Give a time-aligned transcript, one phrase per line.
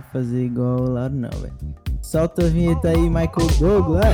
[0.00, 1.54] Conseguir fazer igual o Lauro, não, velho.
[2.02, 4.04] Solta a vinheta aí, Michael Douglas.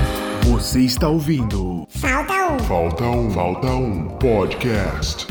[0.48, 2.58] Você está ouvindo Falta um.
[2.60, 5.26] Falta um, Falta um Podcast.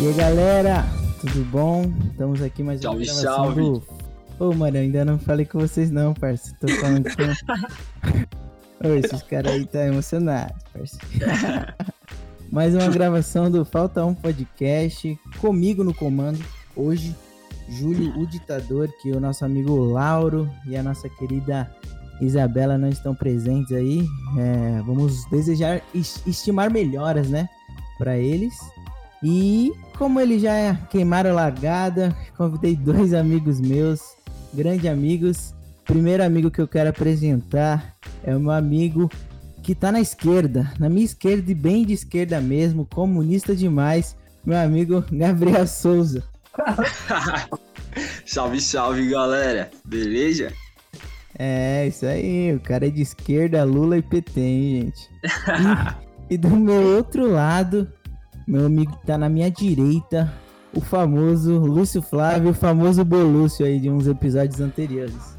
[0.00, 0.84] E aí, galera,
[1.20, 1.92] tudo bom?
[2.10, 3.60] Estamos aqui mais uma Salve, gravação salve.
[3.60, 3.82] do...
[4.38, 6.58] Ô, mano, eu ainda não falei com vocês não, parceiro.
[6.60, 8.80] Tô falando com...
[8.88, 11.74] Ô, esses caras aí tá emocionados, parceiro.
[12.50, 16.42] mais uma gravação do Falta Um Podcast, comigo no comando,
[16.80, 17.14] hoje,
[17.68, 21.70] Júlio, o ditador, que o nosso amigo Lauro e a nossa querida
[22.20, 24.06] Isabela não estão presentes aí.
[24.38, 27.48] É, vamos desejar, es- estimar melhoras, né,
[27.98, 28.54] para eles.
[29.22, 34.00] E como eles já queimaram a largada, convidei dois amigos meus,
[34.52, 35.54] grandes amigos.
[35.84, 39.10] Primeiro amigo que eu quero apresentar é o meu amigo
[39.62, 44.58] que tá na esquerda, na minha esquerda e bem de esquerda mesmo, comunista demais, meu
[44.58, 46.24] amigo Gabriel Souza.
[48.26, 49.70] salve, salve, galera.
[49.84, 50.52] Beleza?
[51.38, 55.10] É, isso aí, o cara é de esquerda, Lula e PT, hein, gente?
[56.28, 57.90] E, e do meu outro lado,
[58.46, 60.32] meu amigo que tá na minha direita,
[60.74, 65.38] o famoso Lúcio Flávio, o famoso Bolúcio aí de uns episódios anteriores.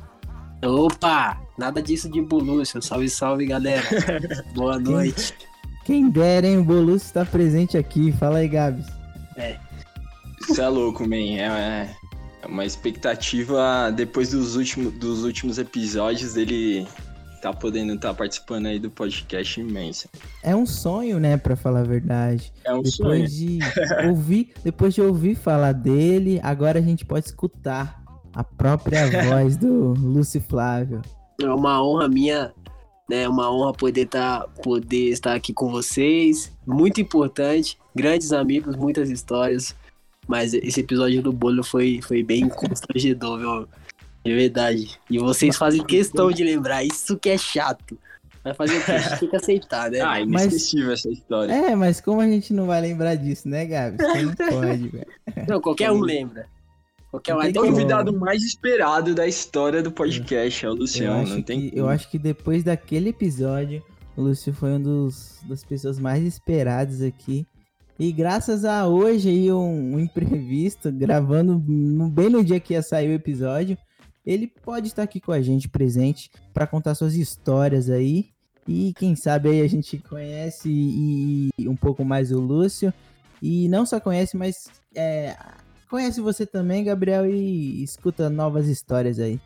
[0.63, 1.37] Opa!
[1.57, 2.81] Nada disso de Bolúcio.
[2.81, 3.83] Salve, salve, galera.
[4.53, 5.33] Boa noite.
[5.85, 8.11] Quem dera, hein, o Bolúcio está presente aqui.
[8.11, 8.85] Fala aí, Gabs.
[10.51, 11.15] Isso é louco, man.
[11.15, 11.95] É,
[12.41, 16.85] é uma expectativa depois dos últimos, dos últimos episódios dele
[17.41, 20.07] tá podendo estar participando aí do podcast imensa.
[20.43, 22.53] É um sonho, né, pra falar a verdade.
[22.63, 23.23] É um sonho.
[23.23, 23.59] Depois de
[24.07, 29.93] ouvir, depois de ouvir falar dele, agora a gente pode escutar a própria voz do
[29.93, 31.01] Lúcio Flávio.
[31.41, 32.53] É uma honra minha,
[33.09, 33.27] né?
[33.27, 36.51] Uma honra poder, tá, poder estar aqui com vocês.
[36.67, 37.77] Muito importante.
[37.95, 39.75] Grandes amigos, muitas histórias.
[40.31, 43.67] Mas esse episódio do bolo foi, foi bem constrangedor, viu?
[44.23, 44.97] De verdade.
[45.09, 46.85] E vocês fazem questão de lembrar.
[46.85, 47.97] Isso que é chato.
[48.41, 48.91] Vai fazer o quê?
[48.93, 49.99] A gente tem que aceitar, né?
[49.99, 51.51] Ah, inesquecível essa história.
[51.51, 53.97] É, mas como a gente não vai lembrar disso, né, Gabs?
[53.99, 55.07] Você não pode, velho.
[55.49, 56.45] Não, qualquer um lembra.
[57.11, 57.41] Qualquer um.
[57.41, 57.73] É Até o como.
[57.73, 61.21] convidado mais esperado da história do podcast, é o Eu Luciano.
[61.23, 63.83] acho, Não tem que, eu acho que depois daquele episódio,
[64.15, 67.45] o Lúcio foi um dos das pessoas mais esperadas aqui.
[68.01, 72.81] E graças a hoje aí um, um imprevisto, gravando no- bem no dia que ia
[72.81, 73.77] sair o episódio,
[74.25, 78.29] ele pode estar aqui com a gente presente para contar suas histórias aí.
[78.67, 82.91] E quem sabe aí a gente conhece e, e um pouco mais o Lúcio.
[83.39, 85.35] E não só conhece, mas é,
[85.87, 89.39] conhece você também, Gabriel, e escuta novas histórias aí.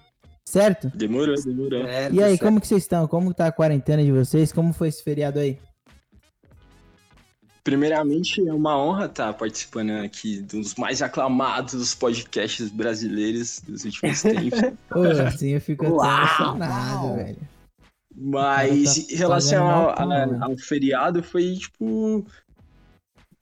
[0.47, 0.89] Certo?
[0.95, 1.81] Demorou, demorou.
[1.81, 3.05] É, E aí, tá como que vocês estão?
[3.05, 4.53] Como tá a quarentena de vocês?
[4.53, 5.57] Como foi esse feriado aí?
[7.65, 14.61] Primeiramente, é uma honra estar participando aqui dos mais aclamados podcasts brasileiros dos últimos tempos.
[14.87, 17.37] Pô, assim eu fico emocionado, velho.
[18.15, 20.37] Mas tá em relação ao, mal tudo, a- né?
[20.41, 22.23] ao feriado, foi tipo.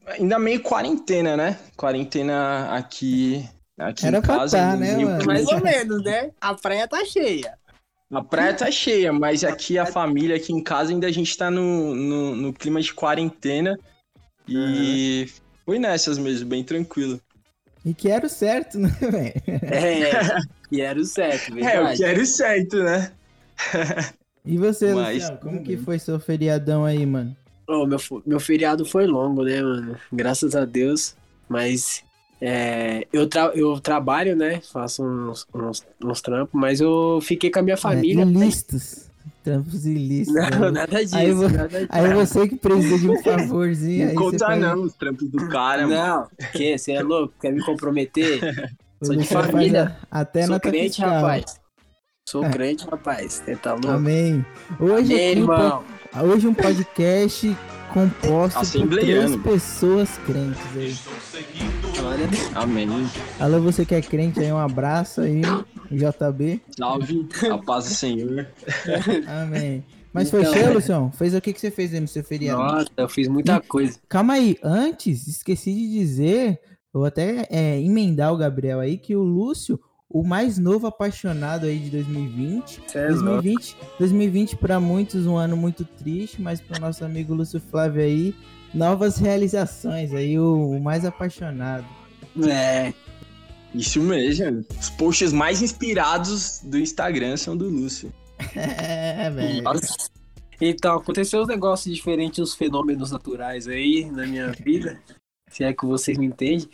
[0.08, 1.60] Ainda meio quarentena, né?
[1.76, 3.46] Quarentena aqui,
[3.78, 4.58] aqui Era em pra casa.
[4.58, 5.26] tá, no né, mano?
[5.26, 6.32] Mais ou menos, né?
[6.40, 7.58] A praia tá cheia.
[8.10, 11.52] A praia tá cheia, mas aqui a família, aqui em casa, ainda a gente tá
[11.52, 13.78] no, no, no clima de quarentena.
[14.48, 15.26] E
[15.66, 17.20] foi nessas mesmo, bem tranquilo.
[17.86, 19.34] E que era o certo, né, velho?
[19.48, 20.12] É,
[20.72, 21.98] e era o certo, É, eu verdade.
[21.98, 23.12] quero certo, né?
[24.46, 27.36] E você, Mas Luciano, como que foi seu feriadão aí, mano?
[27.68, 29.98] Ô, meu, meu feriado foi longo, né, mano?
[30.12, 31.16] Graças a Deus.
[31.48, 32.04] Mas
[32.42, 34.60] é, eu, tra- eu trabalho, né?
[34.62, 38.24] Faço uns, uns, uns trampos, mas eu fiquei com a minha família.
[38.24, 39.10] É, ilícitos.
[39.44, 40.50] Trampos ilícitos.
[40.52, 40.72] Não, né?
[40.72, 41.16] nada disso.
[41.18, 41.88] Aí vo- nada disso.
[41.90, 44.08] Aí você que precisa de um favorzinho.
[44.08, 45.96] Não conta faz- não, os trampos do cara, mano.
[45.96, 46.78] Não, que?
[46.78, 47.34] Você é louco?
[47.42, 48.40] Quer me comprometer?
[49.04, 49.98] Sou de família.
[50.12, 51.10] a- Até Sou nota crente, fiscal.
[51.10, 51.46] rapaz.
[52.28, 52.50] Sou É.
[52.50, 53.34] crente, rapaz.
[53.34, 53.90] Você tá louco?
[53.90, 54.46] Amém.
[54.80, 55.84] Hoje, Amém, irmão.
[56.24, 57.58] hoje um podcast
[57.94, 60.95] composto por três pessoas crentes aí.
[62.00, 62.56] Glória a Deus.
[62.56, 62.88] Amém.
[63.40, 65.42] Alô, você que é crente aí, um abraço aí,
[65.92, 66.60] JB.
[66.75, 68.48] Salve, a paz do Senhor.
[69.28, 69.84] Amém.
[70.12, 70.69] Mas foi Então, cheio, é.
[70.74, 71.12] Luciano?
[71.16, 72.62] Fez o que, que você fez aí no seu feriado?
[72.62, 74.00] Nossa, eu fiz muita coisa.
[74.10, 76.60] Calma aí, antes, esqueci de dizer,
[76.92, 79.80] vou até é, emendar o Gabriel aí, que o Lúcio,
[80.13, 82.81] o mais novo apaixonado aí de 2020.
[82.88, 83.24] Cê é louco.
[83.24, 88.04] 2020, 2020 para muitos um ano muito triste, mas para o nosso amigo Lúcio Flávio
[88.04, 88.36] aí,
[88.71, 91.86] novas realizações aí, o, o mais apaixonado.
[92.48, 92.94] É,
[93.74, 94.63] Isso mesmo.
[94.80, 98.13] Os posts mais inspirados do Instagram são do Lúcio.
[98.56, 99.63] É, velho.
[99.63, 99.95] Nossa.
[100.59, 105.00] Então, aconteceu uns negócios diferentes, uns fenômenos naturais aí na minha vida.
[105.50, 106.68] se é que vocês me entendem.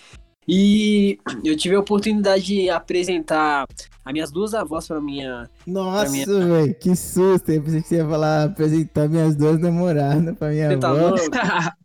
[0.52, 3.68] E eu tive a oportunidade de apresentar
[4.04, 5.48] as minhas duas avós para minha.
[5.68, 7.52] Nossa, minha- velho, que susto.
[7.52, 11.16] Eu pensei que você ia falar, apresentar minhas duas namoradas pra minha Você tá avó.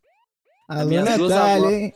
[0.66, 1.94] Alô, minhas duas Natália, hein?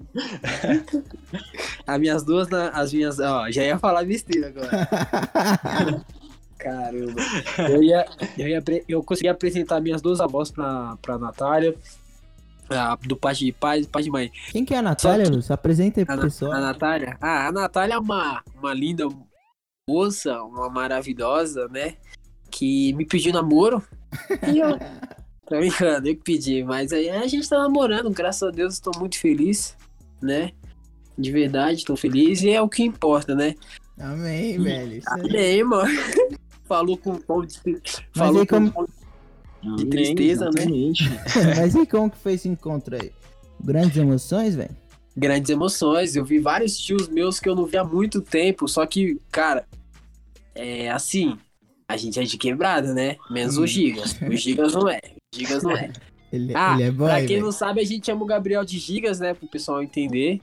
[1.86, 3.20] As minhas duas, as minhas.
[3.20, 4.88] Ó, já ia falar besteira agora.
[6.58, 7.20] Caramba.
[7.70, 8.06] Eu, ia,
[8.36, 11.74] eu, ia, eu consegui apresentar minhas duas avós pra, pra Natália.
[12.70, 14.30] Ah, do parte de pai e parte de mãe.
[14.52, 15.52] Quem que é a Natália, que- Lúcio?
[15.52, 16.52] Apresenta aí A, pro Na- pessoal.
[16.52, 17.16] a Natália?
[17.20, 19.08] Ah, a Natália é uma, uma linda
[19.88, 21.96] moça, uma maravilhosa, né?
[22.50, 23.82] Que me pediu namoro.
[24.52, 24.78] E eu.
[25.46, 26.62] Tô brincando, eu que pedi.
[26.62, 29.76] Mas aí a gente tá namorando, graças a Deus, estou muito feliz,
[30.22, 30.52] né?
[31.18, 33.56] De verdade, tô feliz e é o que importa, né?
[33.98, 35.02] Amém, velho.
[35.08, 35.90] Amém, mano.
[36.66, 37.58] Falou com um tom de.
[38.14, 38.88] Falou aí com como-
[39.62, 40.50] De tristeza, né?
[40.62, 41.04] Exatamente.
[41.56, 43.10] Mas e como que foi esse encontro aí?
[43.62, 44.74] Grandes emoções, velho?
[45.16, 46.16] grandes emoções.
[46.16, 49.66] Eu vi vários tios meus que eu não via há muito tempo, só que, cara,
[50.54, 51.36] é assim,
[51.86, 53.16] a gente é de quebrada, né?
[53.30, 54.16] Menos o Gigas.
[54.22, 55.00] O Gigas não é.
[55.34, 55.92] O Gigas não é.
[56.32, 57.42] Ele, Ah, ele é boy, pra quem velho.
[57.42, 59.34] não sabe, a gente chama o Gabriel de Gigas, né?
[59.34, 60.40] Pro pessoal entender.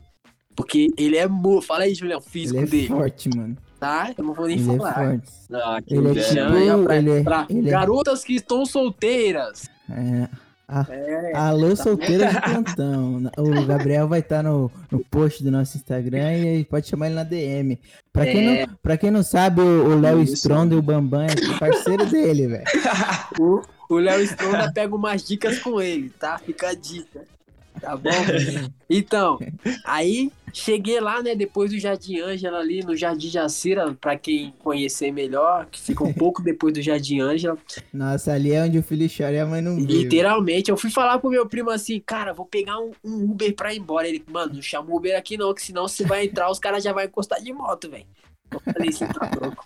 [0.53, 1.61] Porque ele é mu...
[1.61, 3.57] Fala aí, Julião, o físico Ele é dele, forte, mano.
[3.79, 4.13] Tá?
[4.17, 5.19] Eu não vou nem Ele é falar.
[5.53, 9.69] Ah, que Ele é tipo- pra, ele é- pra ele é- garotas que estão solteiras.
[9.89, 10.27] É.
[10.69, 12.41] Ah, É, Alô, solteira de
[12.75, 13.31] plantão.
[13.37, 17.23] O Gabriel vai estar no, no post do nosso Instagram e pode chamar ele na
[17.23, 17.79] DM.
[18.11, 18.65] Pra quem, É.
[18.67, 20.21] não, pra quem não sabe, o Léo.
[20.23, 22.65] Stronda e o Bambam é parceiro dele, velho.
[23.39, 26.37] o o Léo Stronda pega umas dicas com ele, tá?
[26.37, 27.21] Fica a dica.
[27.79, 28.11] Tá bom?
[28.89, 29.37] Então,
[29.83, 35.11] aí cheguei lá, né, depois do Jardim Ângela ali, no Jardim Jacira, pra quem conhecer
[35.11, 37.57] melhor, que fica um pouco depois do Jardim Ângela.
[37.93, 39.87] Nossa, ali é onde o filho chora e a mãe não velho.
[39.87, 43.73] Literalmente, eu fui falar pro meu primo assim, cara, vou pegar um, um Uber pra
[43.73, 44.07] ir embora.
[44.07, 46.83] Ele, mano, não chama o Uber aqui não, que senão você vai entrar, os caras
[46.83, 48.05] já vão encostar de moto, velho.
[48.51, 49.65] Eu falei, você tá louco.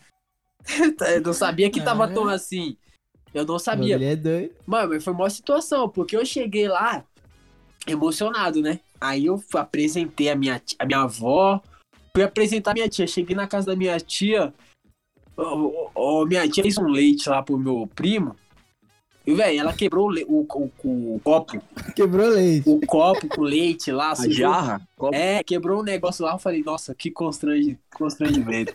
[1.14, 2.78] Eu não sabia que tava tão assim.
[3.34, 3.96] Eu não sabia.
[3.96, 4.54] Ele é doido.
[4.66, 7.06] Mano, mas foi uma situação, porque eu cheguei lá
[7.88, 8.80] emocionado, né?
[9.00, 11.62] Aí eu apresentei a minha, a minha avó,
[12.14, 13.08] fui apresentar a minha tia.
[13.08, 14.54] Cheguei na casa da minha tia,
[15.38, 18.36] ó, ó, minha tia fez um leite lá pro meu primo.
[19.26, 21.62] E, velho, ela quebrou o, o- o- o copo,
[21.96, 22.68] Quebrou leite.
[22.68, 24.12] o copo com leite lá.
[24.12, 24.82] A sujou- jarra?
[25.14, 26.34] É, quebrou um negócio lá.
[26.34, 28.74] Eu falei, nossa, que constrange, constrangimento.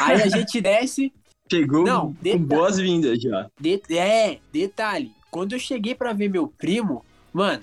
[0.00, 1.12] Aí a gente desce,
[1.50, 3.46] Chegou Não, com boas-vindas já.
[3.60, 5.12] De- é, detalhe.
[5.30, 7.62] Quando eu cheguei pra ver meu primo, mano,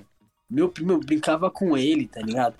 [0.49, 2.55] meu primo eu brincava com ele, tá ligado?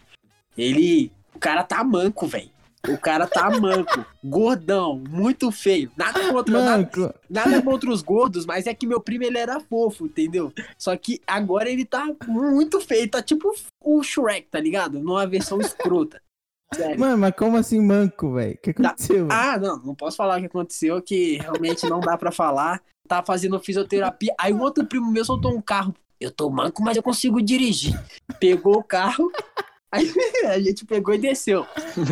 [0.57, 1.11] Ele.
[1.33, 2.49] O cara tá manco, velho.
[2.87, 4.05] O cara tá manco.
[4.23, 5.91] Gordão, muito feio.
[5.97, 10.05] Nada contra, nada, nada contra os gordos, mas é que meu primo ele era fofo,
[10.05, 10.51] entendeu?
[10.77, 13.09] Só que agora ele tá muito feio.
[13.09, 14.99] Tá tipo o Shrek, tá ligado?
[14.99, 16.21] Numa versão escrota.
[16.73, 16.99] Sério.
[16.99, 18.53] mano, mas como assim manco, velho?
[18.53, 18.89] O que Tá.
[18.89, 19.27] aconteceu?
[19.27, 19.31] velho?
[19.31, 22.79] Ah, não, não posso falar o que aconteceu, que realmente não dá pra falar.
[23.07, 24.33] Tá fazendo fisioterapia.
[24.39, 25.95] Aí um outro primo meu soltou um carro.
[26.19, 27.93] Eu tô manco, mas eu consigo dirigir.
[28.39, 29.31] Pegou o carro,
[29.91, 30.11] aí
[30.45, 31.65] a gente pegou e desceu.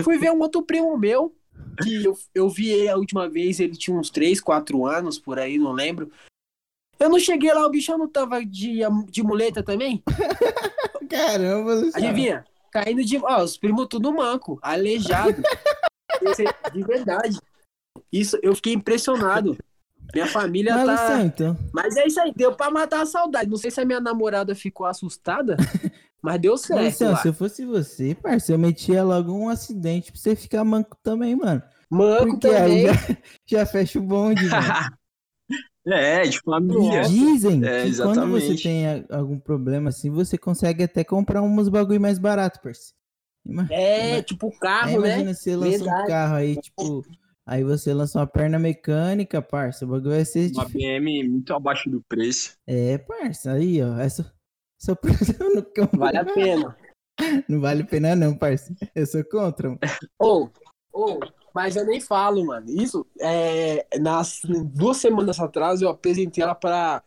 [0.04, 1.36] Fui ver um outro primo meu,
[1.84, 5.38] que eu, eu vi ele a última vez, ele tinha uns 3, 4 anos, por
[5.38, 6.10] aí, não lembro.
[7.00, 10.02] Eu não cheguei lá, o bichão não tava de, de muleta também?
[11.10, 11.82] Caramba.
[11.94, 12.46] Adivinha?
[12.72, 13.18] Caindo de.
[13.18, 15.42] Ó, os primos tudo manco, aleijado.
[16.22, 17.38] Esse- de verdade.
[18.12, 19.58] Isso, eu fiquei impressionado.
[20.14, 20.92] Minha família Mas, tá.
[20.92, 23.50] Luciano, então, Mas é isso aí, deu pra matar a saudade.
[23.50, 25.58] Não sei se a minha namorada ficou assustada,
[26.22, 26.84] mas deu certo.
[26.84, 27.18] Luciano, lá.
[27.22, 31.36] se eu fosse você, parceiro, eu metia logo um acidente pra você ficar manco também,
[31.36, 31.62] mano.
[31.90, 32.84] Manco Porque aí também.
[32.86, 32.92] já,
[33.62, 34.46] já fecha o bonde.
[35.90, 37.04] É, de família.
[37.08, 42.02] Dizem É, que quando você tem algum problema assim, você consegue até comprar uns bagulho
[42.02, 42.94] mais barato, parceiro.
[43.46, 45.08] Ima- É, tipo é, carro, né?
[45.22, 47.06] imagina você lança um carro aí, tipo,
[47.48, 51.02] aí você lança uma perna mecânica, parça, o bagulho vai ser Uma difícil.
[51.02, 52.56] BM muito abaixo do preço.
[52.68, 54.32] É, parça, aí, ó, essa...
[55.02, 55.98] Preso no campo.
[55.98, 56.78] Vale a pena.
[57.50, 58.76] Não vale a pena não, parça.
[58.94, 59.70] Eu sou contra.
[59.70, 59.80] mano.
[60.22, 60.50] Ô,
[60.94, 61.20] ô,
[61.54, 62.70] mas eu nem falo, mano.
[62.70, 64.42] Isso, é, nas
[64.76, 67.04] duas semanas atrás eu apresentei ela pra,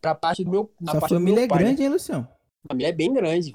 [0.00, 0.72] pra parte do meu.
[0.80, 1.64] na Sua parte do família meu é pai, né?
[1.64, 2.28] grande, hein, Luciano?
[2.68, 3.52] A minha é bem grande.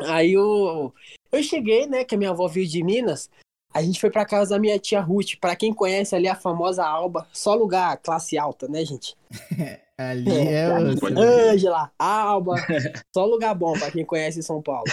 [0.00, 0.92] Aí eu,
[1.32, 3.30] eu cheguei, né, que a minha avó veio de Minas.
[3.72, 5.36] A gente foi pra casa da minha tia Ruth.
[5.40, 9.16] Pra quem conhece ali a famosa Alba, só lugar classe alta, né, gente?
[9.98, 11.18] Ali é o...
[11.18, 12.54] Ângela, Alba,
[13.12, 14.84] só lugar bom pra quem conhece São Paulo.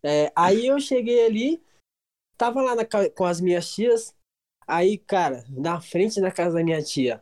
[0.00, 1.60] É, aí eu cheguei ali,
[2.36, 4.14] tava lá na com as minhas tias.
[4.64, 7.20] Aí, cara, na frente da casa da minha tia,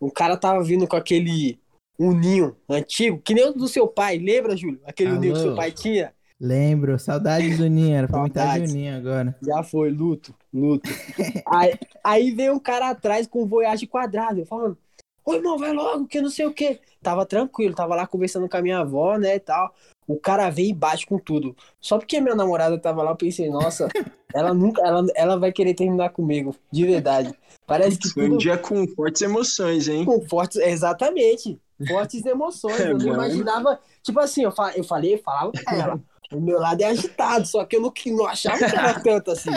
[0.00, 1.60] um cara tava vindo com aquele
[1.98, 4.80] uninho antigo, que nem o do seu pai, lembra, Júlio?
[4.84, 5.48] Aquele uninho que Alô?
[5.48, 6.14] seu pai tinha.
[6.48, 8.70] Lembro, saudades do Ninho, era pra Saudades.
[8.70, 9.34] Juninho agora.
[9.42, 10.90] Já foi, luto, luto.
[11.48, 11.72] aí,
[12.04, 14.76] aí veio um cara atrás com um Voyage quadrado, eu falando,
[15.24, 16.80] ô irmão, vai logo, que não sei o quê.
[17.02, 19.74] Tava tranquilo, tava lá conversando com a minha avó, né, e tal.
[20.06, 21.56] O cara veio e bate com tudo.
[21.80, 23.88] Só porque minha namorada tava lá, eu pensei, nossa,
[24.34, 27.32] ela nunca, ela, ela vai querer terminar comigo, de verdade.
[27.66, 30.04] Parece que Foi um tudo dia com fortes emoções, hein?
[30.04, 31.58] com fortes, exatamente,
[31.88, 32.78] fortes emoções.
[32.80, 33.14] É, eu não mano.
[33.14, 36.00] imaginava, tipo assim, eu, fa- eu falei, falava pra ela,
[36.32, 39.50] o meu lado é agitado, só que eu não, não achava que era tanto assim.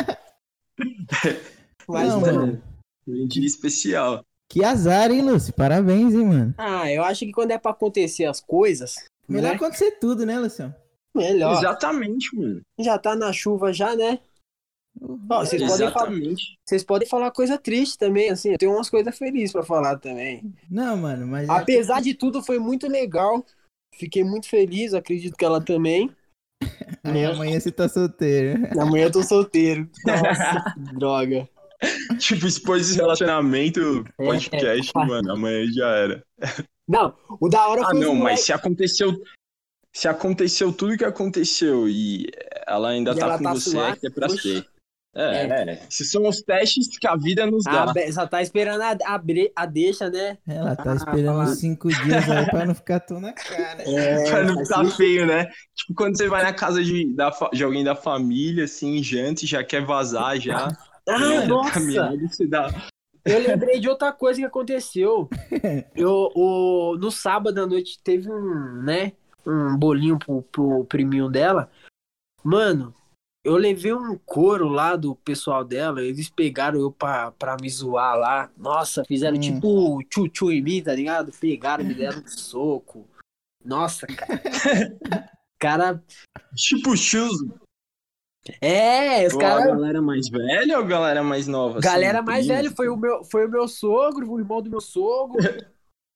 [1.87, 2.63] Mas, Não, mano, mano.
[3.05, 4.23] Foi um dia especial.
[4.49, 5.53] Que azar, hein, Lúcio?
[5.53, 6.55] Parabéns, hein, mano.
[6.57, 8.95] Ah, eu acho que quando é pra acontecer as coisas,
[9.27, 9.55] Melhor né?
[9.55, 10.73] acontecer tudo, né, Luciano?
[11.13, 11.57] melhor.
[11.57, 12.61] Exatamente, mano.
[12.79, 14.19] Já tá na chuva já, né?
[15.01, 16.57] Ó, vocês, podem falar, Exatamente.
[16.65, 18.51] vocês podem falar coisa triste também, assim.
[18.51, 20.53] Eu tenho umas coisas felizes pra falar também.
[20.69, 21.47] Não, mano, mas.
[21.49, 23.45] é Apesar de tudo, foi muito legal.
[23.95, 26.15] Fiquei muito feliz, acredito que ela também.
[27.03, 28.67] Aí amanhã você tá solteiro.
[28.79, 29.89] Amanhã eu tô solteiro.
[30.05, 31.47] Nossa, droga.
[32.17, 34.25] Tipo, expôs esse relacionamento É.
[34.25, 35.31] podcast, mano.
[35.31, 36.23] Amanhã já era.
[36.87, 39.13] Não, o da hora Ah, foi os não, mas moleque- se aconteceu.
[39.93, 42.27] Se aconteceu tudo que aconteceu e
[42.67, 44.41] ela ainda E tá ela com tá você, é que é pra oxe.
[44.55, 44.65] ser.
[45.19, 45.81] É, é.
[45.89, 47.83] Se são os testes que a vida nos dá.
[47.83, 49.21] A Be- só tá esperando a, a,
[49.55, 50.37] a deixa, né?
[50.47, 53.81] Ela tá Ah, esperando uns cinco dias aí pra não ficar tão na cara.
[53.81, 55.47] É, Pra não assim, ficar feio, né?
[55.75, 59.47] Tipo, quando você vai na casa de, da de alguém da família, assim, janta e
[59.47, 60.67] já quer vazar já.
[61.09, 61.71] Ah, né, nossa!
[61.71, 62.69] caminhada, você dá.
[63.25, 65.27] Eu lembrei de outra coisa que aconteceu.
[65.95, 69.13] Eu, o, no sábado à noite teve um, né?
[69.45, 71.69] Um bolinho pro, pro priminho dela.
[72.43, 72.93] Mano,
[73.47, 76.01] eu levei um couro lá do pessoal dela.
[76.01, 78.49] Eles pegaram eu pra, pra me zoar lá.
[78.57, 79.39] Nossa, fizeram Hum.
[79.39, 81.31] tipo tchu-tchu em mim, tá ligado?
[81.39, 83.07] Pegaram, me deram um soco.
[83.63, 84.41] Nossa, cara.
[85.59, 86.03] Cara,
[86.55, 87.31] Tipo, shoes.
[88.61, 89.65] é, os caras.
[89.65, 91.79] galera mais velha ou a galera mais nova?
[91.79, 92.61] assim, Galera mais primo?
[92.61, 95.39] velha, foi o, meu, foi o meu sogro, o irmão do meu sogro,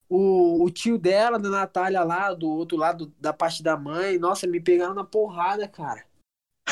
[0.07, 4.19] o, o tio dela, da Natália lá, do outro lado da parte da mãe.
[4.19, 6.03] Nossa, me pegaram na porrada, cara.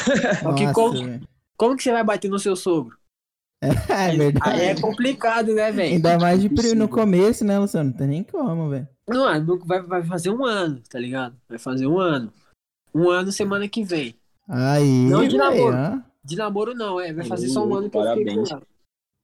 [0.58, 1.22] Que Nossa, como,
[1.58, 2.98] como que você vai bater no seu sogro?
[3.90, 4.50] É verdade.
[4.50, 5.94] Aí é complicado, né, velho?
[5.96, 7.90] Ainda mais de no começo, né, Luciano?
[7.90, 8.88] Não tem nem como, velho.
[9.08, 11.36] Não, é, não- vai, vai fazer um ano, tá ligado?
[11.48, 12.32] Vai fazer um ano.
[12.94, 14.16] Um ano semana que vem.
[14.48, 15.76] Aí, Não de namoro.
[15.76, 16.00] ó.
[16.24, 17.14] De namoro não, é.
[17.14, 18.70] Vai fazer só um ano que eu fiquei com parabéns.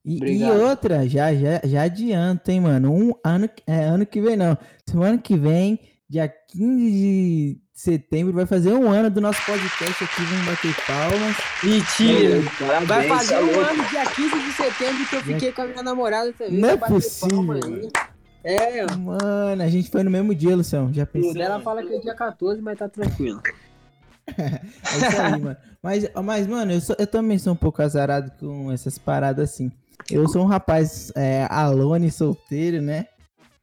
[0.05, 2.93] E, e outra, já, já, já adianta, hein, mano?
[2.93, 4.55] Um ano, é, ano que vem, não.
[4.87, 10.23] Semana que vem, dia 15 de setembro, vai fazer um ano do nosso podcast aqui.
[10.23, 11.35] Vamos bater palmas.
[11.61, 12.41] Mentira!
[12.57, 15.83] Parabéns, Vai fazer um ano, dia 15 de setembro, que eu fiquei com a minha
[15.83, 16.57] namorada também.
[16.59, 17.91] Não é possível.
[18.43, 20.93] É, Mano, a gente foi no mesmo dia, Luciano.
[20.93, 21.33] Já o pensou?
[21.33, 23.41] dela fala que é dia 14, mas tá tranquilo.
[24.27, 25.57] É isso aí, mano.
[25.83, 29.71] Mas, mas mano, eu, sou- eu também sou um pouco azarado com essas paradas assim.
[30.09, 33.05] Eu sou um rapaz é, alone, solteiro, né?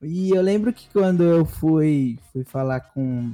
[0.00, 3.32] E eu lembro que quando eu fui, fui falar com,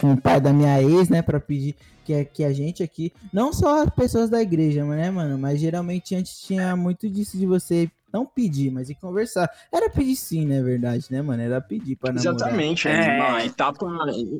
[0.00, 1.74] com o pai da minha ex, né, pra pedir
[2.04, 5.58] que, a- que a gente aqui, não só as pessoas da igreja, né, mano, mas
[5.60, 9.50] geralmente antes tinha muito disso de você não pedir, mas ir conversar.
[9.72, 11.42] Era pedir sim, né, verdade, né, mano?
[11.42, 12.34] Era pedir pra namorar.
[12.36, 12.92] Exatamente, é.
[13.18, 13.20] É.
[13.20, 13.86] uma etapa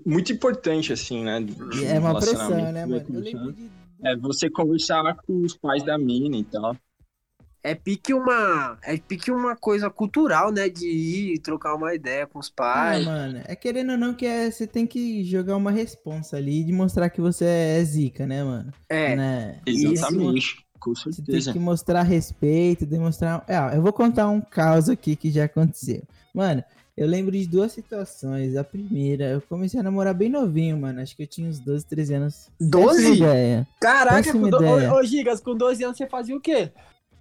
[0.06, 1.40] muito importante, assim, né?
[1.40, 3.04] de E é uma pressão, né, mano?
[3.12, 3.70] Eu lembro de...
[4.04, 6.76] É você conversar com os pais da mina e tal.
[7.66, 8.76] É pique uma.
[8.82, 10.68] É pique uma coisa cultural, né?
[10.68, 13.04] De ir trocar uma ideia com os Ah, pais.
[13.06, 16.72] mano, é querendo ou não que é, você tem que jogar uma responsa ali e
[16.72, 18.70] mostrar que você é zica, né, mano?
[18.90, 19.16] é.
[19.16, 19.60] Né?
[19.66, 21.52] Exatamente, com Você tem certeza.
[21.54, 23.42] que mostrar respeito, demonstrar.
[23.48, 26.02] É, eu vou contar um caos aqui que já aconteceu.
[26.34, 26.62] Mano,
[26.94, 28.54] eu lembro de duas situações.
[28.56, 31.00] A primeira, eu comecei a namorar bem novinho, mano.
[31.00, 32.50] Acho que eu tinha uns 12, 13 anos.
[32.58, 33.12] Péssima 12?
[33.14, 33.66] ideia.
[33.80, 34.62] Caraca, Péssima com do...
[34.62, 34.92] ideia.
[34.92, 36.70] ô, ô, Gigas, com 12 anos você fazia o quê?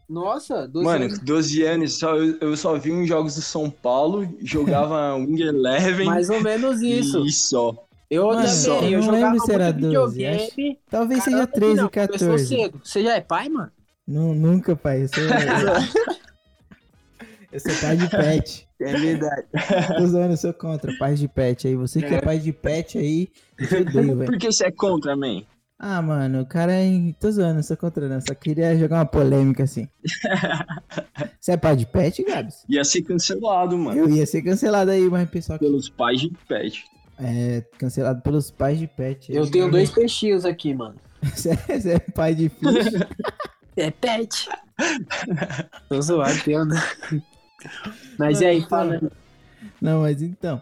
[0.10, 1.20] Nossa, 12 Mano, anos.
[1.20, 5.42] com 12 anos, só, eu, eu só vi uns jogos do São Paulo, jogava Wing
[5.42, 7.26] Eleven Mais ou menos isso.
[7.26, 7.74] e só.
[8.10, 10.80] Eu Mano, também, eu eu, não jogava lembro se era muito 12, videogame.
[10.90, 12.48] Talvez seja Caramba, 13, não, começou 14.
[12.48, 12.82] cedo.
[12.84, 13.72] Você já é pai, mano?
[14.08, 15.04] Nu- nunca, pai.
[15.04, 15.24] Eu sou,
[17.52, 18.68] eu sou pai de pet.
[18.80, 19.44] É verdade.
[19.98, 21.76] Tô zoando, eu sou contra pais de pet aí.
[21.76, 23.30] Você que é pai de pet aí,
[23.60, 24.32] eu odeio, velho.
[24.32, 25.44] Por que você é contra, man?
[25.86, 27.13] Ah, mano, o cara é.
[27.20, 28.22] Tô zoando, eu sou contra não.
[28.22, 29.86] Só queria jogar uma polêmica assim.
[31.42, 32.63] Você é pai de pet, Gabs?
[32.70, 34.00] Ia ser cancelado, mano.
[34.00, 36.86] Eu ia ser cancelado aí, mas o pessoal que Pelos pais de pet.
[37.20, 39.30] é cancelado pelos pais de pet.
[39.30, 39.38] aí.
[39.38, 40.96] Eu tenho dois peixinhos aqui, mano.
[41.22, 42.74] Você é, você é pai de filho?
[43.75, 44.48] É pet.
[45.90, 46.66] Tô zoado, tenho?
[48.20, 49.12] Mas e aí, Então, falando.
[49.82, 50.62] Não, mas então.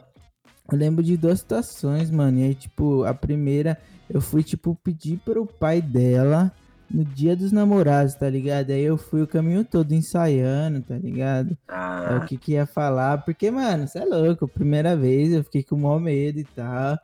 [0.71, 2.39] Eu lembro de duas situações, mano.
[2.39, 3.77] E aí, tipo, a primeira,
[4.13, 6.51] eu fui, tipo, pedir pro pai dela
[6.89, 8.71] no dia dos namorados, tá ligado?
[8.71, 11.57] Aí eu fui o caminho todo ensaiando, tá ligado?
[11.69, 15.43] É Ah, o que que ia falar, porque, mano, você é louco, primeira vez eu
[15.43, 16.97] fiquei com o maior medo e tal.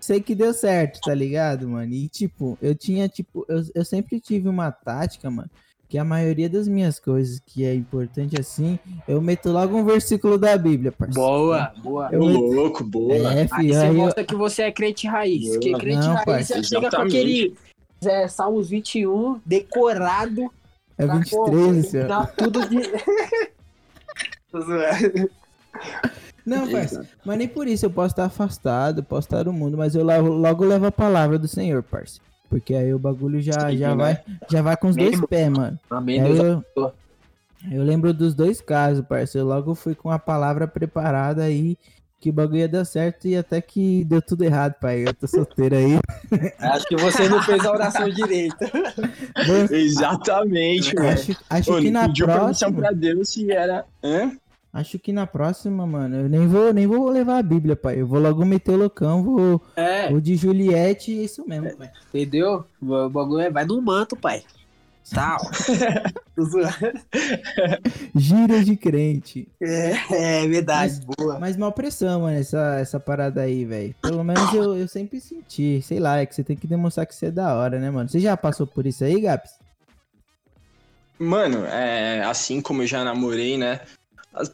[0.00, 1.92] Sei que deu certo, tá ligado, mano?
[1.92, 5.50] E, tipo, eu tinha, tipo, eu, eu sempre tive uma tática, mano,
[5.88, 10.36] que a maioria das minhas coisas que é importante assim, eu meto logo um versículo
[10.36, 11.20] da Bíblia, parceiro.
[11.28, 12.08] boa, boa.
[12.12, 13.14] Eu Ô, meto- louco, boa.
[13.14, 15.46] É, Aí filho, você aí eu, mostra que você é crente raiz.
[15.48, 15.60] Boa.
[15.60, 17.54] Que crente Não, raiz parça, você chega com aquele
[18.04, 20.50] é, Salmos 21 decorado.
[20.98, 22.06] é pra 23, senhor.
[22.06, 22.78] combinar tudo de.
[26.44, 29.94] Não, parça, mas nem por isso eu posso estar afastado, posso estar do mundo, mas
[29.94, 32.20] eu logo, logo levo a palavra do Senhor, parça.
[32.48, 34.02] Porque aí o bagulho já, Sim, já, né?
[34.04, 35.78] vai, já vai com os dois pés, mano.
[35.90, 36.38] Amém, Deus.
[36.38, 36.92] eu, abençoe.
[37.70, 39.46] eu lembro dos dois casos, parceiro.
[39.46, 41.76] Logo fui com a palavra preparada aí,
[42.18, 45.06] que o bagulho ia dar certo e até que deu tudo errado, pai.
[45.06, 45.98] Eu tô solteiro aí.
[46.58, 48.56] Acho que você não fez a oração direito.
[49.70, 51.08] Exatamente, mano.
[51.10, 52.72] acho acho Ô, que na pediu permissão próxima.
[52.80, 53.84] pra Deus se era.
[54.02, 54.32] Hã?
[54.72, 58.00] Acho que na próxima, mano, eu nem vou, nem vou levar a Bíblia, pai.
[58.00, 61.90] Eu vou logo meter o loucão, vou, É, vou de Juliette e isso mesmo, pai.
[62.08, 62.64] entendeu?
[62.80, 64.42] O bagulho é, vai no manto, pai.
[65.10, 65.38] Tal.
[66.38, 67.00] Zoando.
[68.14, 69.48] Gira de crente.
[69.58, 71.38] é, é verdade, boa.
[71.38, 73.94] Mas mal pressão, mano, essa, essa parada aí, velho.
[74.02, 75.80] Pelo menos eu, eu sempre senti.
[75.80, 78.06] Sei lá, é que você tem que demonstrar que você é da hora, né, mano?
[78.06, 79.52] Você já passou por isso aí, Gaps?
[81.18, 83.80] Mano, é, assim como eu já namorei, né?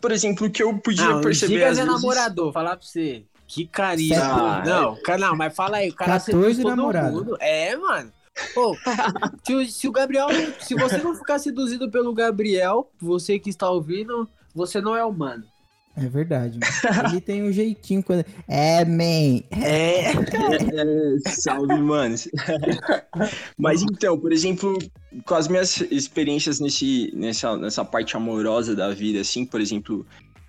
[0.00, 1.94] Por exemplo, o que eu podia Não, perceber diga às é vezes...
[2.02, 3.24] namorador, falar pra você.
[3.46, 4.20] Que carinho.
[4.20, 7.12] Ah, não, cara, não, mas fala aí, o cara 14 seduz todo namorado.
[7.16, 7.37] mundo.
[7.40, 8.12] É, mano.
[8.52, 8.76] Pô,
[9.44, 10.28] se, se o Gabriel,
[10.60, 15.44] se você não ficar seduzido pelo Gabriel, você que está ouvindo, você não é humano.
[15.96, 17.09] É verdade, mano.
[17.11, 18.24] Ele tem um jeitinho quando.
[18.48, 19.42] É, man.
[19.52, 20.11] É.
[20.11, 22.16] É, salve, mano.
[23.57, 24.76] Mas então, por exemplo,
[25.24, 30.04] com as minhas experiências nesse, nessa, nessa parte amorosa da vida, assim, por exemplo,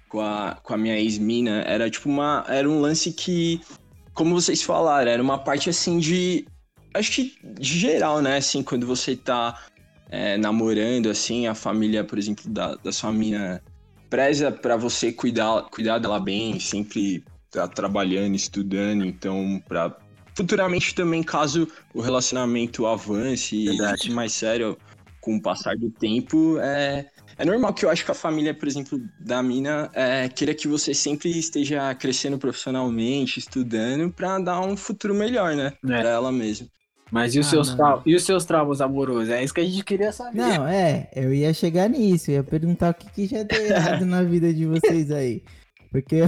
[0.10, 2.43] com a, com a minha ex-mina, era tipo uma.
[2.47, 3.62] Era um lance que,
[4.15, 6.47] como vocês falaram, era uma parte assim de.
[6.91, 8.38] Acho que de geral, né?
[8.38, 9.62] Assim, quando você tá
[10.10, 13.62] é, namorando, assim, a família, por exemplo, da, da sua mina
[14.10, 19.96] preza pra você cuidar, cuidar dela bem, sempre tá trabalhando, estudando, então, pra
[20.36, 24.02] futuramente também, caso o relacionamento avance e Verdade.
[24.02, 24.78] fique mais sério
[25.22, 28.68] com o passar do tempo, é, é normal que eu acho que a família, por
[28.68, 34.78] exemplo, da mina, é, queira que você sempre esteja crescendo profissionalmente, estudando, pra dar um
[34.78, 35.74] futuro melhor, né?
[35.84, 36.02] É.
[36.02, 36.68] Pra ela mesma.
[37.15, 39.30] Mas e os, Ah, seus trau- e os seus traumas amorosos?
[39.30, 40.38] É isso que a gente queria saber.
[40.38, 44.06] Não, é, eu ia chegar nisso, eu ia perguntar o que, que já deu errado
[44.06, 45.41] na vida de vocês aí.
[45.91, 46.28] Porque eu,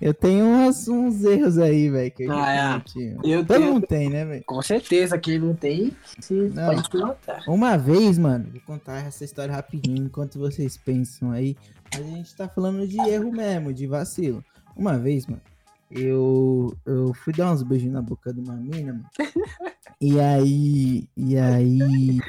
[0.00, 3.00] eu tenho uns, uns erros aí, velho, que eu Ah, é.
[3.22, 4.42] Eu Todo tenho- mundo tem, né, velho?
[4.44, 6.74] Com certeza, quem não tem, se Não.
[6.74, 7.44] pode plantar.
[7.46, 11.56] Uma vez, mano, vou contar essa história rapidinho enquanto vocês pensam aí.
[11.92, 14.44] Mas a gente tá falando de erro mesmo, de vacilo.
[14.76, 15.40] Uma vez, mano,
[15.88, 19.06] eu, eu fui dar uns beijos na boca de uma mina, mano.
[20.04, 21.08] E aí.
[21.16, 22.20] E aí.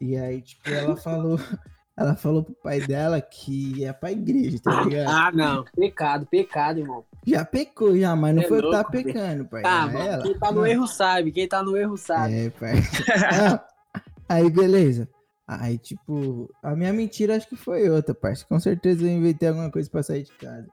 [0.00, 1.36] E aí, tipo, ela falou.
[1.98, 5.10] Ela falou pro pai dela que ia pra igreja, tá ligado?
[5.10, 5.64] Ah, não.
[5.76, 7.04] Pecado, pecado, irmão.
[7.26, 9.62] Já pecou, já, mas não É foi eu que tá pecando, pai.
[9.66, 10.22] Ah, mano, ela.
[10.22, 11.30] quem tá no erro sabe.
[11.30, 12.46] Quem tá no erro sabe.
[12.46, 12.72] É, pai.
[14.30, 15.10] Aí, beleza.
[15.46, 18.46] Aí, tipo, a minha mentira acho que foi outra, parça.
[18.48, 20.68] Com certeza eu inventei alguma coisa pra sair de casa.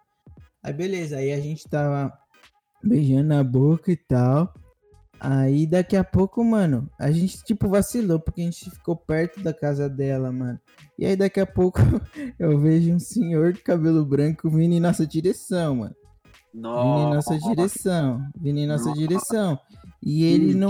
[0.63, 1.17] Aí, beleza.
[1.17, 2.17] Aí a gente tava
[2.81, 4.53] beijando na boca e tal.
[5.19, 9.51] Aí, daqui a pouco, mano, a gente, tipo, vacilou, porque a gente ficou perto da
[9.53, 10.59] casa dela, mano.
[10.97, 11.79] E aí, daqui a pouco,
[12.39, 15.95] eu vejo um senhor de cabelo branco vindo em nossa direção, mano.
[16.53, 18.21] Vindo em nossa direção.
[18.39, 18.99] Vindo em nossa Nossa.
[18.99, 19.59] direção.
[20.03, 20.69] E ele não.